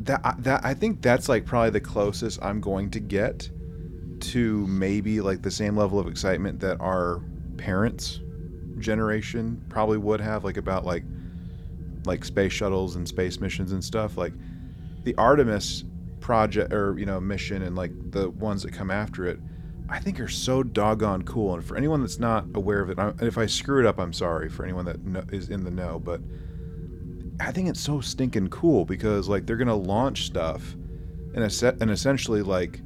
[0.00, 3.50] that that I think that's like probably the closest I'm going to get
[4.20, 7.22] to maybe like the same level of excitement that our
[7.60, 8.20] parents
[8.78, 11.04] generation probably would have like about like
[12.06, 14.32] like space shuttles and space missions and stuff like
[15.04, 15.84] the artemis
[16.20, 19.38] project or you know mission and like the ones that come after it
[19.90, 21.54] i think are so doggone cool.
[21.54, 24.14] And for anyone that's not aware of it I- if i screw it up i'm
[24.14, 26.22] sorry for anyone that kno- is in the know but
[27.38, 30.74] i think it's so stinking cool because like they're gonna launch stuff
[31.34, 32.80] and, es- and essentially like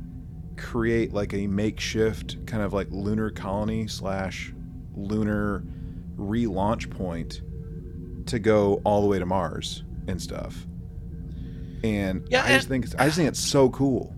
[0.56, 4.52] create like a makeshift kind of like lunar colony slash
[4.96, 5.62] lunar
[6.16, 7.42] relaunch point
[8.26, 10.66] to go all the way to Mars and stuff.
[11.82, 14.14] And Yeah, I just think it's, I just think it's so cool.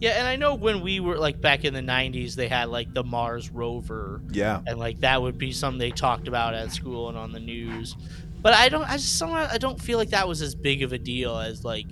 [0.00, 2.92] Yeah, and I know when we were like back in the '90s, they had like
[2.92, 4.60] the Mars rover, Yeah.
[4.66, 7.96] and like that would be something they talked about at school and on the news.
[8.42, 10.92] But I don't, I just somehow I don't feel like that was as big of
[10.92, 11.86] a deal as like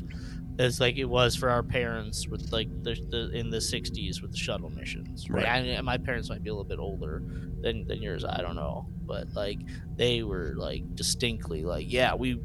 [0.60, 4.32] as like it was for our parents with like the, the in the '60s with
[4.32, 5.28] the shuttle missions.
[5.30, 5.44] Right.
[5.44, 5.78] Right.
[5.78, 7.22] I, my parents might be a little bit older
[7.60, 8.24] than than yours.
[8.24, 9.58] I don't know, but like
[9.96, 12.40] they were like distinctly like, yeah, we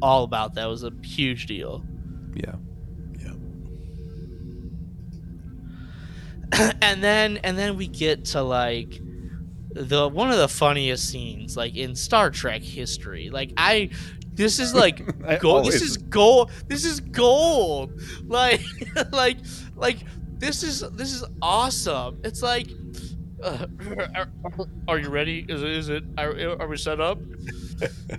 [0.00, 0.64] all about that.
[0.64, 1.84] It was a huge deal.
[2.34, 2.54] Yeah.
[3.20, 3.34] Yeah
[6.82, 8.98] and then and then we get to like
[9.74, 13.30] the one of the funniest scenes like in Star Trek history.
[13.30, 13.90] Like I
[14.34, 15.04] this is like
[15.40, 17.92] gold this is gold this is gold.
[18.26, 18.62] Like
[19.12, 19.38] like
[19.76, 19.98] like
[20.38, 22.20] this is this is awesome.
[22.24, 22.68] It's like
[23.42, 23.66] uh,
[24.14, 24.28] are,
[24.86, 25.44] are you ready?
[25.48, 27.18] Is it, is it are, are we set up?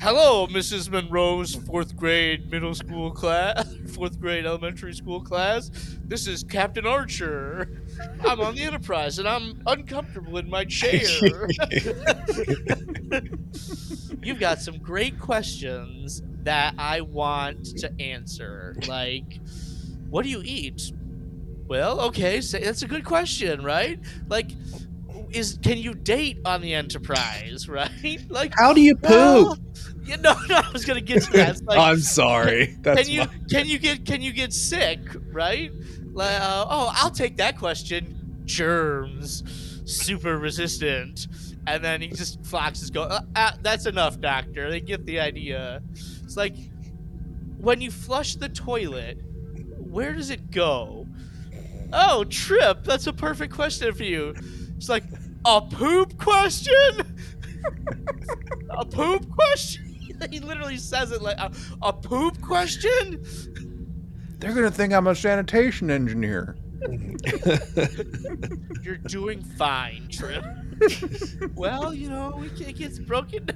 [0.02, 0.89] Hello, Mrs.
[0.89, 5.71] Monroe's fourth grade middle school class, fourth grade elementary school class.
[6.04, 7.83] This is Captain Archer.
[8.25, 11.01] I'm on the Enterprise and I'm uncomfortable in my chair.
[14.21, 18.75] You've got some great questions that I want to answer.
[18.88, 19.39] Like,
[20.10, 20.91] what do you eat?
[21.67, 23.99] Well, okay, so that's a good question, right?
[24.27, 24.51] Like,
[25.32, 28.19] is can you date on the Enterprise, right?
[28.29, 29.60] Like, How do you well, poop?
[30.03, 31.63] you know, no, I was gonna get to that.
[31.65, 32.77] Like, I'm sorry.
[32.82, 34.99] That's can you my- can you get can you get sick
[35.32, 35.83] right like
[36.17, 38.41] uh, oh i'll take that question.
[38.45, 39.43] Germs
[39.86, 41.28] super resistant.
[41.65, 44.69] And then he just Phlox is going uh, uh, that's enough doctor.
[44.69, 45.82] They get the idea.
[46.23, 46.56] It's like
[47.58, 49.19] when you flush the toilet
[49.78, 51.08] where does it go?
[51.93, 54.34] Oh trip that's a perfect question for you.
[54.78, 55.04] It's like
[55.45, 56.73] a poop question?
[58.69, 59.82] A poop question?
[60.32, 63.23] He literally says it like a, a poop question
[64.43, 66.58] They're gonna think I'm a sanitation engineer.
[68.84, 70.43] You're doing fine, Trip.
[71.56, 73.47] well, you know, it gets broken.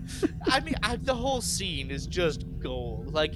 [0.46, 3.12] I mean, I, the whole scene is just gold.
[3.12, 3.34] Like,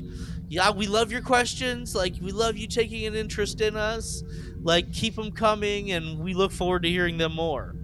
[0.49, 1.95] yeah, we love your questions.
[1.95, 4.23] Like, we love you taking an interest in us.
[4.63, 7.77] Like, keep them coming, and we look forward to hearing them more.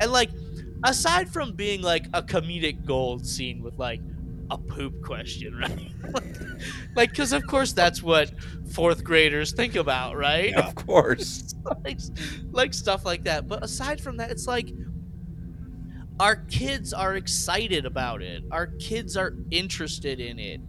[0.00, 0.30] And like,
[0.84, 4.00] aside from being like a comedic gold scene with like
[4.50, 5.92] a poop question, right?
[6.96, 8.30] like, because of course that's what
[8.72, 10.54] fourth graders think about, right?
[10.54, 11.54] Of course.
[11.84, 12.00] like,
[12.50, 13.48] like stuff like that.
[13.48, 14.70] But aside from that, it's like
[16.20, 18.44] our kids are excited about it.
[18.50, 20.60] Our kids are interested in it,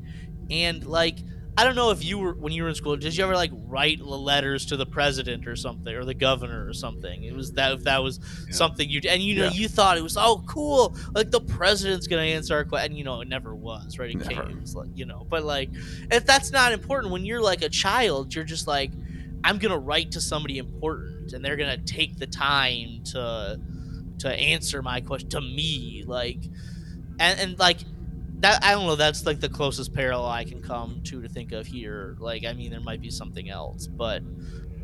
[0.49, 1.19] and like
[1.57, 2.97] I don't know if you were when you were in school.
[2.97, 6.73] Did you ever like write letters to the president or something, or the governor or
[6.73, 7.23] something?
[7.23, 8.55] It was that if that was Yeah.
[8.55, 9.51] something you and you know Yeah.
[9.51, 13.05] you thought it was oh cool, like the president's gonna answer our question, and you
[13.05, 14.09] know it never was, right?
[14.09, 14.29] It Never.
[14.29, 15.69] came, it was like you know, but like
[16.11, 18.91] if that's not important when you're like a child, you're just like
[19.45, 23.59] I'm gonna write to somebody important, and they're gonna take the time to
[24.19, 26.39] to answer my question to me, like,
[27.19, 27.77] and and like
[28.41, 28.63] that.
[28.63, 28.95] I don't know.
[28.95, 32.15] That's like the closest parallel I can come to to think of here.
[32.19, 34.21] Like, I mean, there might be something else, but.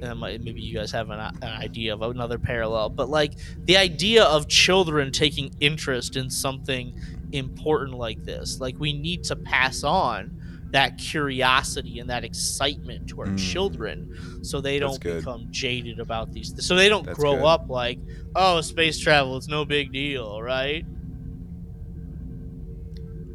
[0.03, 3.33] uh, might- maybe you guys have an, an idea of another parallel, but like
[3.65, 6.91] the idea of children taking interest in something
[7.33, 10.35] important like this, like we need to pass on
[10.71, 13.37] that curiosity and that excitement to our Mm.
[13.51, 17.45] children so they don't become jaded about these so they don't That's grow good.
[17.45, 17.99] up like
[18.35, 20.83] oh space travel it's no big deal right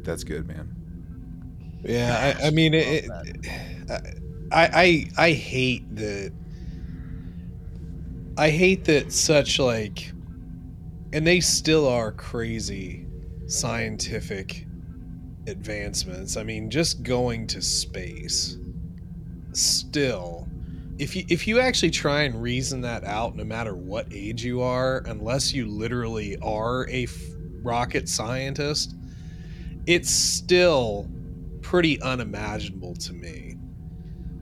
[0.07, 1.81] That's good, man.
[1.83, 3.09] Yeah, I, I mean, it,
[3.89, 3.99] I,
[4.51, 6.31] I I hate that.
[8.37, 10.13] I hate that such like,
[11.11, 13.05] and they still are crazy
[13.47, 14.65] scientific
[15.47, 16.37] advancements.
[16.37, 18.57] I mean, just going to space.
[19.51, 20.47] Still,
[20.99, 24.61] if you if you actually try and reason that out, no matter what age you
[24.61, 27.17] are, unless you literally are a f-
[27.61, 28.95] rocket scientist,
[29.87, 31.09] it's still
[31.61, 33.55] pretty unimaginable to me.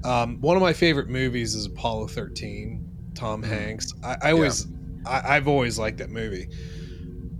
[0.04, 2.86] Um, one of my favorite movies is Apollo 13,
[3.16, 3.46] Tom Mhm.
[3.48, 3.94] Hanks.
[4.04, 4.68] I, I always,
[5.06, 6.48] I, I've always liked that movie.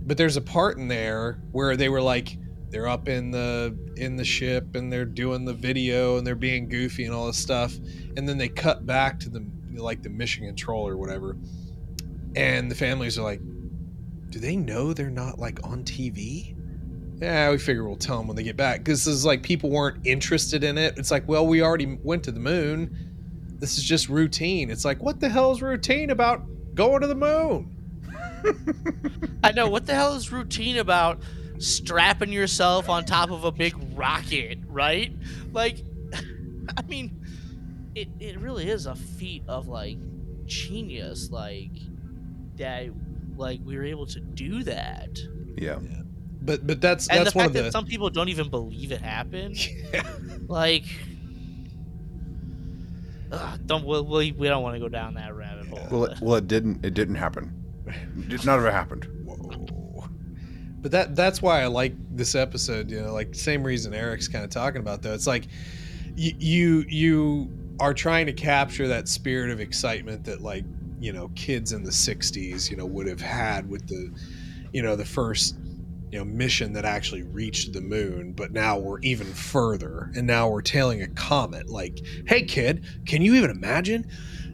[0.06, 2.38] But there's a part in there where they were like,
[2.70, 6.68] they're up in the in the ship and they're doing the video and they're being
[6.68, 7.76] goofy and all this stuff,
[8.16, 11.36] and then they cut back to the like the mission control or whatever,
[12.34, 13.40] and the families are like,
[14.30, 16.55] do they know they're not like on TV?
[17.20, 18.78] Yeah, we figure we'll tell them when they get back.
[18.80, 20.98] Because this is like people weren't interested in it.
[20.98, 22.94] It's like, well, we already went to the moon.
[23.58, 24.70] This is just routine.
[24.70, 26.42] It's like, what the hell is routine about
[26.74, 27.72] going to the moon?
[29.42, 31.20] i know what the hell is routine about
[31.58, 35.12] strapping yourself on top of a big rocket right
[35.52, 35.78] like
[36.76, 37.24] i mean
[37.94, 39.96] it, it really is a feat of like
[40.44, 41.70] genius like
[42.56, 42.88] that
[43.36, 45.18] like we were able to do that
[45.56, 45.78] Yeah.
[46.46, 48.48] But but that's and that's the one fact of that the some people don't even
[48.48, 49.58] believe it happened
[50.48, 50.84] like
[53.32, 56.20] ugh, don't we, we, we don't want to go down that rabbit hole Well, it,
[56.20, 56.84] well, it didn't.
[56.84, 57.52] It didn't happen.
[57.86, 59.06] It did- None of it happened.
[59.24, 60.06] Whoa.
[60.80, 62.90] But that that's why I like this episode.
[62.90, 65.14] You know, like same reason Eric's kind of talking about though.
[65.14, 65.48] It's like
[66.14, 70.64] you you you are trying to capture that spirit of excitement that like
[71.00, 74.10] you know kids in the '60s you know would have had with the
[74.72, 75.56] you know the first
[76.16, 80.48] you know mission that actually reached the moon but now we're even further and now
[80.48, 84.06] we're tailing a comet like hey kid can you even imagine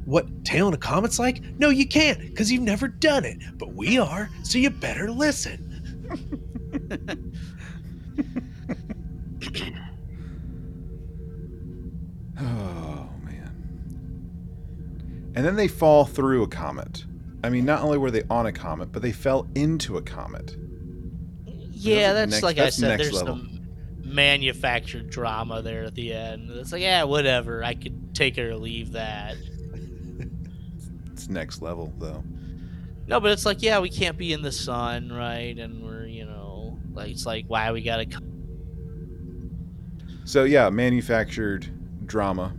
[0.04, 3.96] what tailing a comet's like no you can't because you've never done it but we
[3.96, 5.68] are so you better listen
[12.40, 13.52] Oh man.
[15.36, 17.04] And then they fall through a comet.
[17.44, 20.56] I mean, not only were they on a comet, but they fell into a comet.
[21.84, 23.36] Yeah That's next- like that's i said there's level.
[23.36, 23.60] some
[24.04, 28.56] manufactured drama there at the end it's like yeah whatever i could take it or
[28.56, 29.36] leave that
[31.12, 32.24] It's next level, though.
[33.06, 35.56] No, but it's like, yeah, we can't be in the sun, right?
[35.56, 38.06] And we're, you know, like it's like why we gotta.
[40.24, 41.68] So yeah, manufactured
[42.06, 42.54] drama,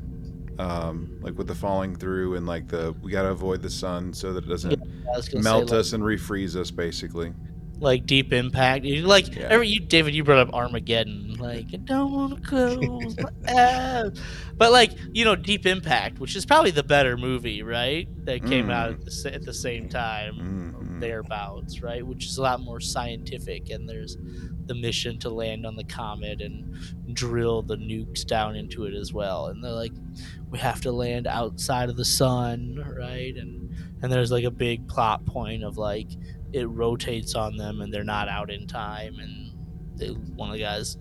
[0.60, 4.32] um, like with the falling through and like the we gotta avoid the sun so
[4.34, 7.34] that it doesn't I melt say, like, us and refreeze us, basically.
[7.80, 8.86] Like deep impact.
[8.86, 9.48] Like Yeah.
[9.50, 11.36] every you, David, you brought up Armageddon.
[11.40, 14.20] Like I don't want to close my eyes,
[14.56, 18.08] but like you know, Deep Impact, which is probably the better movie, right?
[18.26, 18.94] That came out Mm.
[18.94, 21.00] at the, at the same time, Mhm.
[21.02, 22.06] thereabouts, right?
[22.06, 24.18] Which is a lot more scientific, and there's
[24.66, 26.74] the mission to land on the comet and
[27.14, 29.48] drill the nukes down into it as well.
[29.48, 29.92] And they're like,
[30.50, 33.36] we have to land outside of the sun, right?
[33.36, 33.72] And
[34.02, 36.08] and there's like a big plot point of like
[36.54, 39.52] it rotates on them and they're not out in time and
[39.98, 40.98] they, one of the guys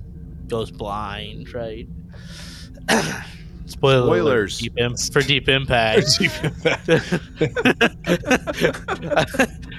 [0.48, 1.88] goes blind right
[3.66, 4.58] Spoiler alert, Spoilers.
[4.58, 6.06] deep Im- for deep impact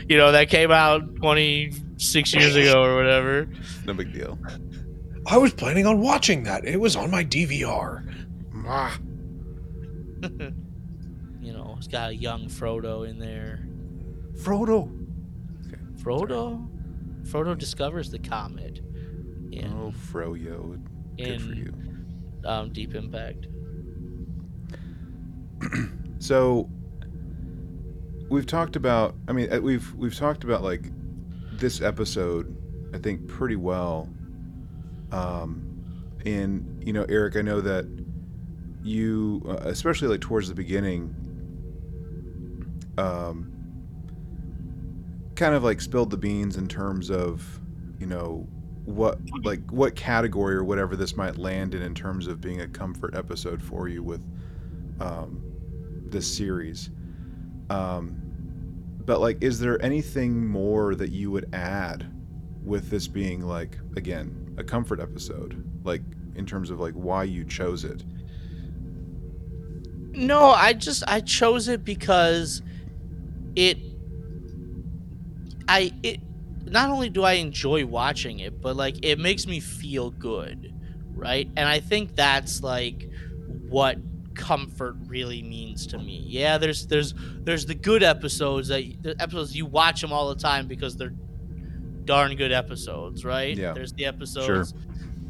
[0.07, 3.47] you know that came out 26 years ago or whatever
[3.85, 4.37] No big deal.
[5.25, 6.65] I was planning on watching that.
[6.65, 8.03] It was on my DVR.
[8.67, 8.97] Ah,
[11.41, 13.65] you know it's got a young frodo in there
[14.41, 14.89] Frodo.
[16.03, 16.67] Frodo
[17.23, 18.79] frodo discovers the comet
[19.51, 20.79] in, Oh, Froyo.
[21.17, 21.73] Good for you.
[22.45, 23.47] um, deep impact
[26.19, 26.69] So
[28.29, 29.15] we've talked about.
[29.27, 30.85] I mean, uh, we've we've talked about like
[31.53, 32.55] this episode.
[32.93, 34.09] I think pretty well.
[35.11, 35.67] Um,
[36.25, 37.85] and you know, Eric, I know that
[38.83, 41.13] you, uh, especially like towards the beginning,
[42.97, 43.52] um,
[45.43, 47.59] kind of like spilled the beans in terms of,
[47.99, 48.47] you know,
[48.85, 52.67] what like what category or whatever this might land in in terms of being a
[52.67, 54.25] comfort episode for you with
[55.01, 55.43] um,
[56.05, 56.91] this series.
[57.69, 58.21] Um,
[59.05, 62.09] but like, is there anything more that you would add
[62.63, 66.03] with this being like again a comfort episode, like
[66.35, 68.01] in terms of like why you chose it?
[70.13, 72.61] No, I just I chose it because
[73.57, 73.92] it
[75.73, 76.19] I it
[76.65, 80.71] not only do I enjoy watching it, but like it makes me feel good,
[81.15, 81.49] right?
[81.57, 83.09] And I think that's like
[83.69, 83.97] what
[84.35, 86.23] comfort really means to me.
[86.27, 90.39] Yeah, there's there's there's the good episodes that the episodes you watch them all the
[90.39, 91.13] time because they're
[92.05, 93.57] darn good episodes, right?
[93.57, 93.73] Yeah.
[93.73, 94.75] There's the episodes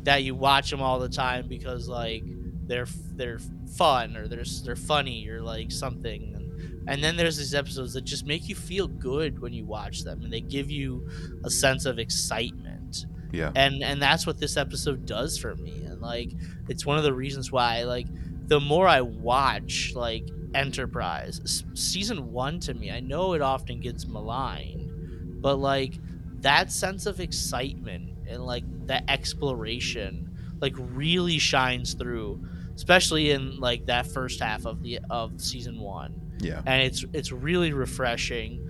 [0.03, 2.23] that you watch them all the time because like
[2.67, 3.39] they're they're
[3.77, 6.42] fun or they're they're funny or like something
[6.87, 10.21] and, then there's these episodes that just make you feel good when you watch them
[10.23, 11.07] and they give you
[11.43, 13.51] a sense of excitement Yeah.
[13.55, 16.31] and and that's what this episode does for me and like
[16.69, 18.07] it's one of the reasons why like
[18.47, 23.79] the more i watch like enterprise s- season one to me i know it often
[23.79, 25.93] gets maligned but like
[26.41, 30.29] that sense of excitement and like that exploration
[30.61, 32.43] like really shines through
[32.75, 36.13] especially in like that first half of the of season one
[36.43, 36.61] Yeah.
[36.65, 38.69] and it's it's really refreshing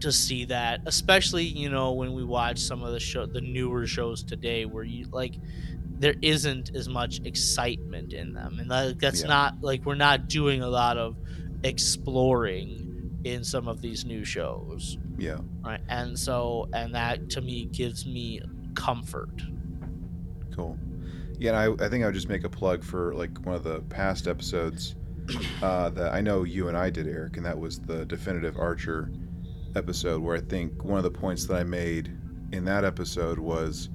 [0.00, 3.86] to see that especially you know when we watch some of the show the newer
[3.86, 5.34] shows today where you like
[5.98, 9.28] there isn't as much excitement in them and like, that's Yeah.
[9.28, 11.16] not like we're not doing a lot of
[11.62, 15.38] exploring in some of these new shows Yeah.
[15.62, 18.40] right and so and that to me gives me
[18.74, 19.40] comfort
[20.54, 20.78] Cool.
[21.40, 23.80] Yeah, I, I think I would just make a plug for like one of the
[23.88, 24.94] past episodes.
[25.62, 29.10] Uh, that I know you and I did, Eric, and that was the definitive Archer
[29.76, 32.16] episode, where I think one of the points that I made
[32.52, 33.88] in that episode was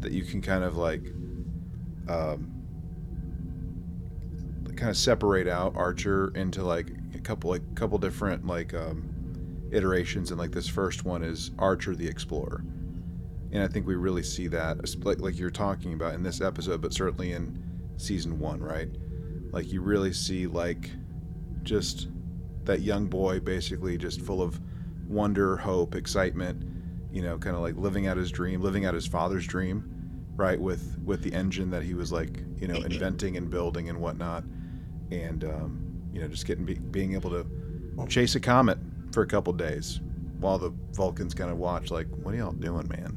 [0.00, 1.02] that you can kind of like,
[2.08, 2.52] um,
[4.76, 10.30] kind of separate out Archer into like a couple like couple different like um, iterations,
[10.30, 12.64] and like this first one is Archer the Explorer,
[13.52, 16.80] and I think we really see that like like you're talking about in this episode,
[16.80, 17.62] but certainly in
[17.96, 18.88] season one, right?
[19.52, 20.90] Like you really see like
[21.62, 22.08] just
[22.64, 24.60] that young boy basically just full of
[25.08, 26.62] wonder, hope, excitement,
[27.12, 29.84] you know, kind of like living out his dream, living out his father's dream,
[30.36, 30.60] right?
[30.60, 34.44] With with the engine that he was like, you know, inventing and building and whatnot,
[35.10, 37.46] and um, you know, just getting be, being able to
[38.08, 38.78] chase a comet
[39.12, 40.00] for a couple days
[40.38, 43.16] while the Vulcans kind of watch, like, what are y'all doing, man?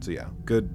[0.00, 0.68] So yeah, good,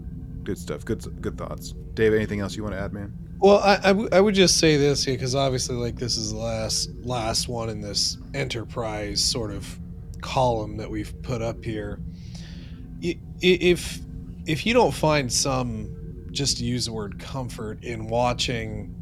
[0.44, 1.74] good stuff, good good thoughts.
[1.96, 3.14] Dave, anything else you want to add, man?
[3.40, 6.32] Well, I, I, w- I would just say this here because obviously, like this is
[6.32, 9.80] the last last one in this enterprise sort of
[10.22, 12.00] column that we've put up here.
[13.42, 14.00] If
[14.46, 18.96] if you don't find some, just use the word comfort in watching,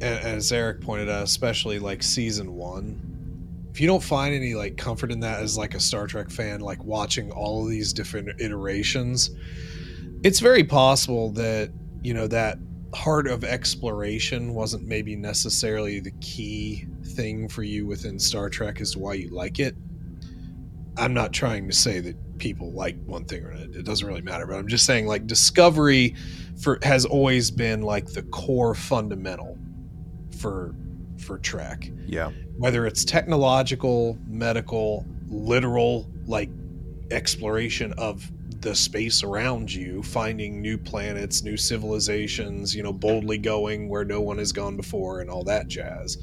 [0.00, 3.00] as Eric pointed out, especially like season one,
[3.70, 6.60] if you don't find any like comfort in that as like a Star Trek fan,
[6.60, 9.30] like watching all of these different iterations,
[10.24, 11.70] it's very possible that
[12.02, 12.58] you know that
[12.94, 18.92] heart of exploration wasn't maybe necessarily the key thing for you within Star Trek as
[18.92, 19.76] to why you like it.
[20.96, 23.78] I'm not trying to say that people like one thing or another.
[23.78, 26.14] It doesn't really matter, but I'm just saying like discovery
[26.60, 29.58] for has always been like the core fundamental
[30.38, 30.74] for
[31.18, 31.90] for Trek.
[32.06, 36.50] Yeah, Whether it's technological, medical, literal like
[37.10, 38.30] exploration of
[38.60, 44.20] the space around you, finding new planets, new civilizations, you know, boldly going where no
[44.20, 46.18] one has gone before and all that jazz.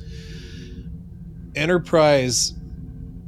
[1.56, 2.54] Enterprise,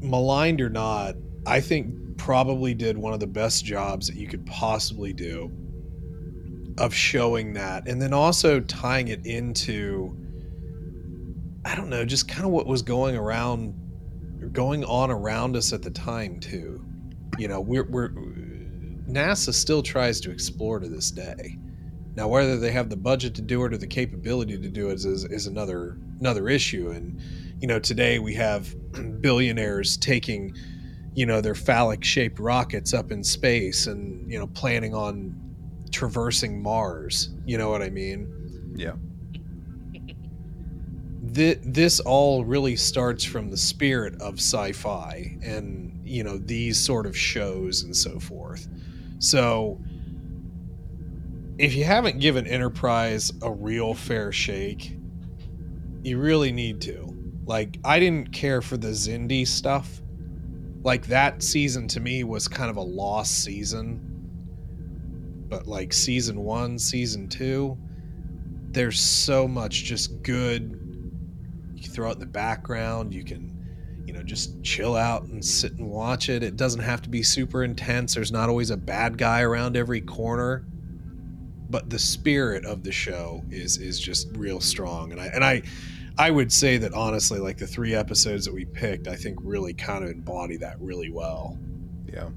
[0.02, 4.46] maligned or not, I think probably did one of the best jobs that you could
[4.46, 5.52] possibly do
[6.78, 10.16] of showing that and then also tying it into
[11.66, 13.74] I don't know, just kind of what was going around
[14.54, 16.84] going on around us at the time too.
[17.38, 18.12] You know, we're we're
[19.08, 21.58] NASA still tries to explore to this day.
[22.16, 24.96] Now, whether they have the budget to do it or the capability to do it
[24.96, 26.90] is, is another another issue.
[26.90, 27.22] And
[27.60, 28.76] you know, today we have
[29.22, 30.56] billionaires taking,
[31.14, 35.36] you know, their phallic-shaped rockets up in space and you know planning on
[35.92, 37.30] traversing Mars.
[37.46, 38.34] You know what I mean?
[38.76, 38.94] yeah,
[41.34, 47.06] Th- this all really starts from the spirit of sci-fi and you know these sort
[47.06, 48.68] of shows and so forth
[49.20, 49.80] so
[51.58, 54.98] if you haven't given enterprise a real fair shake
[56.08, 57.14] you really need to.
[57.46, 60.02] Like i didn't care for the Xindi stuff.
[60.84, 64.02] Like that season to me was kind of a lost season.
[65.50, 67.78] But like season one season two
[68.70, 70.80] there's so much just good.
[71.74, 73.57] You throw it in the background you can
[74.08, 77.22] you know just chill out and sit and watch it it doesn't have to be
[77.22, 80.66] super intense there's not always a bad guy around every corner
[81.70, 85.62] but the spirit of the show is is just real strong and i and i
[86.18, 89.74] i would say that honestly like the three episodes that we picked i think really
[89.74, 91.60] kind of embody that really well
[92.12, 92.30] yeah,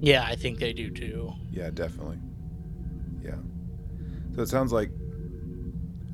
[0.00, 1.32] Yeah, I think they do too.
[1.50, 2.18] yeah, definitely.
[3.24, 3.34] Yeah.
[4.36, 4.90] So it sounds like,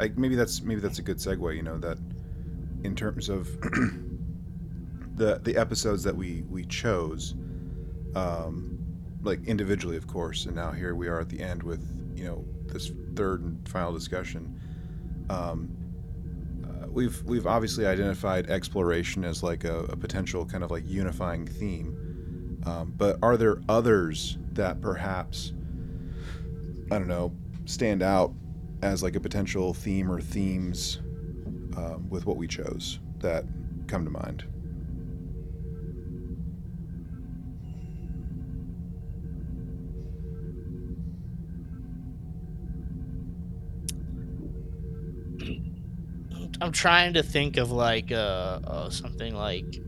[0.01, 1.55] like maybe that's maybe that's a good segue.
[1.55, 1.99] You know that
[2.85, 3.49] in terms of
[5.17, 7.35] the the episodes that we we chose,
[8.15, 8.79] um,
[9.23, 11.83] like individually, of course, and now here we are at the end with
[12.15, 14.61] you know this third and final discussion.
[15.31, 15.77] Um,
[16.65, 21.47] uh, we've we've obviously identified exploration as like a, a potential kind of like unifying
[21.47, 25.53] theme, um, but are there others that perhaps
[26.91, 27.33] I don't know
[27.65, 28.33] stand out
[28.83, 30.99] as like a potential theme or themes
[31.77, 33.47] um, with what we chose that
[33.89, 34.45] come to mind?
[46.61, 49.81] I'm trying to think of like uh, uh something like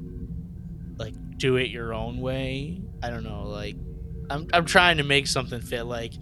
[0.98, 2.80] like do it your own way.
[3.02, 3.76] I don't know, like
[4.30, 6.12] I'm I'm trying to make something fit like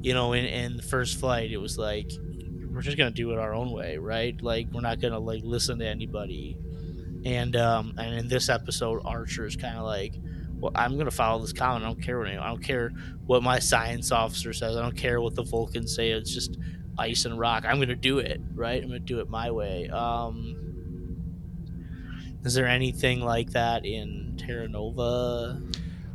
[0.00, 2.10] you know, in, in the first flight it was like
[2.70, 4.40] we're just gonna do it our own way, right?
[4.40, 6.56] Like we're not gonna like listen to anybody.
[7.24, 10.14] And um and in this episode Archer is kinda like
[10.60, 11.84] well, I'm gonna follow this comment.
[11.84, 12.90] I don't care what I don't care
[13.26, 14.76] what my science officer says.
[14.76, 16.10] I don't care what the Vulcans say.
[16.10, 16.56] It's just
[16.98, 17.64] ice and rock.
[17.66, 18.82] I'm gonna do it right.
[18.82, 19.88] I'm gonna do it my way.
[19.88, 20.56] Um,
[22.44, 25.60] is there anything like that in Terra Nova?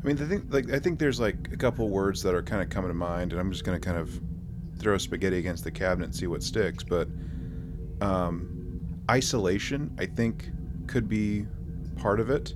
[0.04, 2.62] I mean, I think like I think there's like a couple words that are kind
[2.62, 4.22] of coming to mind, and I'm just gonna kind of
[4.80, 6.84] throw spaghetti against the cabinet and see what sticks.
[6.84, 7.08] But
[8.02, 10.50] um, isolation, I think,
[10.88, 11.46] could be
[11.96, 12.54] part of it.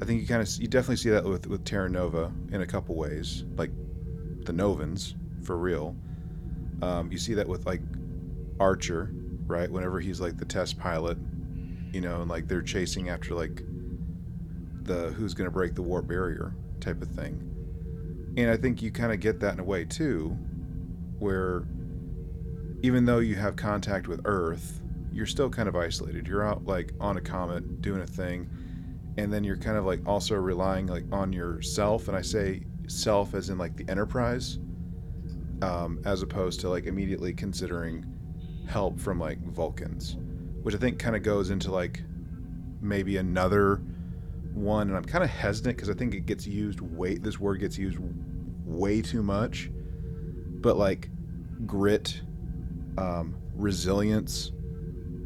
[0.00, 2.66] I think you kind of you definitely see that with with Terra Nova in a
[2.66, 3.70] couple ways, like
[4.44, 5.96] the Novans for real.
[6.82, 7.80] Um, you see that with like
[8.60, 9.10] Archer,
[9.46, 9.70] right?
[9.70, 11.16] Whenever he's like the test pilot,
[11.92, 13.62] you know, and like they're chasing after like
[14.82, 17.48] the who's going to break the warp barrier type of thing.
[18.36, 20.36] And I think you kind of get that in a way too,
[21.18, 21.64] where
[22.82, 24.80] even though you have contact with Earth,
[25.12, 26.26] you're still kind of isolated.
[26.26, 28.50] You're out like on a comet doing a thing,
[29.18, 32.08] and then you're kind of like also relying like on yourself.
[32.08, 34.58] And I say self as in like the Enterprise,
[35.62, 38.04] um, as opposed to like immediately considering
[38.68, 40.16] help from like Vulcans,
[40.62, 42.02] which I think kind of goes into like
[42.80, 43.80] maybe another
[44.52, 47.16] one, and I'm kind of hesitant because I think it gets used way.
[47.16, 47.98] This word gets used
[48.64, 49.70] way too much,
[50.60, 51.10] but like
[51.64, 52.20] grit,
[52.98, 54.50] um, resilience,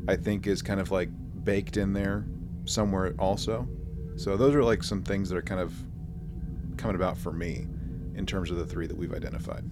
[0.06, 1.08] I think is kind of like
[1.44, 2.26] baked in there
[2.66, 3.66] somewhere also.
[4.16, 5.74] So those are like some things that are kind of
[6.76, 7.66] coming about for me
[8.14, 9.64] in terms of the three that we've identified.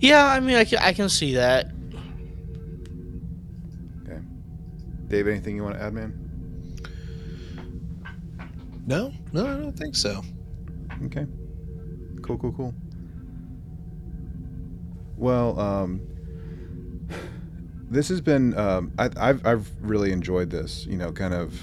[0.00, 1.66] Yeah, I mean, I can, I can see that.
[4.04, 4.20] Okay,
[5.08, 6.24] Dave, anything you want to add, man?
[8.86, 10.22] No, no, I don't think so.
[11.04, 11.26] Okay.
[12.22, 12.74] Cool, cool, cool.
[15.16, 16.00] Well, um,
[17.90, 18.56] this has been.
[18.56, 20.86] Um, I, I've I've really enjoyed this.
[20.86, 21.60] You know, kind of.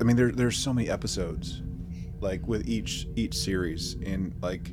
[0.00, 1.62] I mean, there there's so many episodes,
[2.20, 4.72] like with each each series, and like,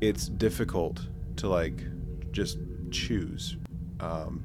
[0.00, 1.00] it's difficult
[1.36, 1.82] to like
[2.38, 2.58] just
[2.92, 3.56] choose
[3.98, 4.38] um,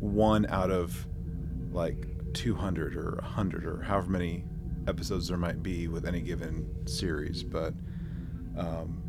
[0.00, 1.06] one out of
[1.70, 4.42] like 200 or 100 or however many
[4.88, 7.74] episodes there might be with any given series, but
[8.58, 9.00] um,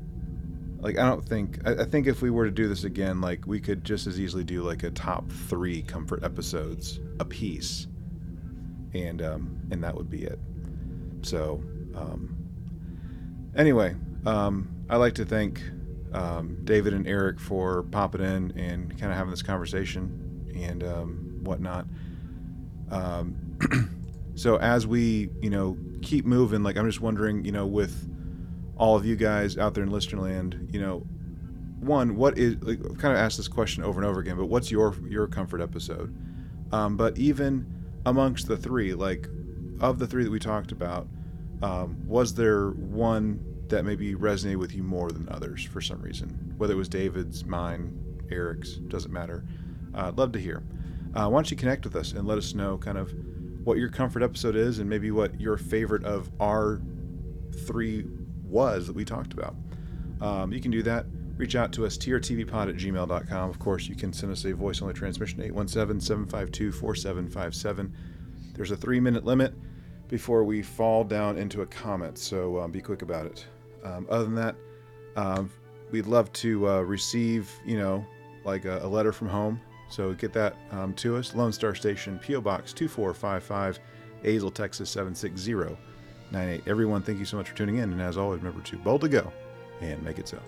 [0.79, 3.47] like I don't think I, I, think if we were to do this again, like
[3.47, 7.87] we could just as easily do like a top three comfort episodes a piece,
[8.93, 10.39] and um, and that would be it.
[11.23, 11.63] So
[11.95, 12.37] um,
[13.55, 13.95] anyway,
[14.27, 15.63] um, I like to thank
[16.13, 21.39] um, David and Eric for popping in and kind of having this conversation and um,
[21.43, 21.85] whatnot.
[22.91, 23.35] Um,
[24.35, 28.09] so as we you know keep moving, like I'm just wondering, you know, with
[28.77, 31.05] all of you guys out there in Listerland, you know,
[31.79, 34.45] one, what is like, I've kind of asked this question over and over again, but
[34.45, 36.15] what's your your comfort episode?
[36.71, 37.65] Um, but even
[38.05, 39.27] amongst the three, like
[39.79, 41.07] of the three that we talked about,
[41.61, 46.53] um, was there one that maybe resonated with you more than others for some reason?
[46.57, 47.97] Whether it was David's, mine,
[48.31, 49.43] Eric's, doesn't matter.
[49.93, 50.63] Uh, I'd love to hear.
[51.13, 53.13] Uh, why don't you connect with us and let us know kind of
[53.63, 56.81] what your comfort episode is and maybe what your favorite of our
[57.65, 58.05] three
[58.43, 59.55] was that we talked about.
[60.21, 61.05] Um, you can do that.
[61.37, 63.49] Reach out to us, trtvpod at gmail.com.
[63.49, 67.93] Of course, you can send us a voice only transmission, 817 752 4757.
[68.53, 69.53] There's a three minute limit
[70.07, 73.45] before we fall down into a comment, so um, be quick about it.
[73.83, 74.55] Um, other than that,
[75.15, 75.49] um,
[75.91, 78.05] we'd love to uh, receive, you know,
[78.43, 79.59] like a, a, letter from home.
[79.89, 81.33] So get that um, to us.
[81.35, 82.41] Lone Star Station, P.O.
[82.41, 83.79] Box 2455,
[84.23, 85.77] Azle, Texas 760.
[86.31, 86.63] 98.
[86.67, 87.91] Everyone, thank you so much for tuning in.
[87.91, 89.31] And as always, remember to bold to go
[89.81, 90.39] and make it so.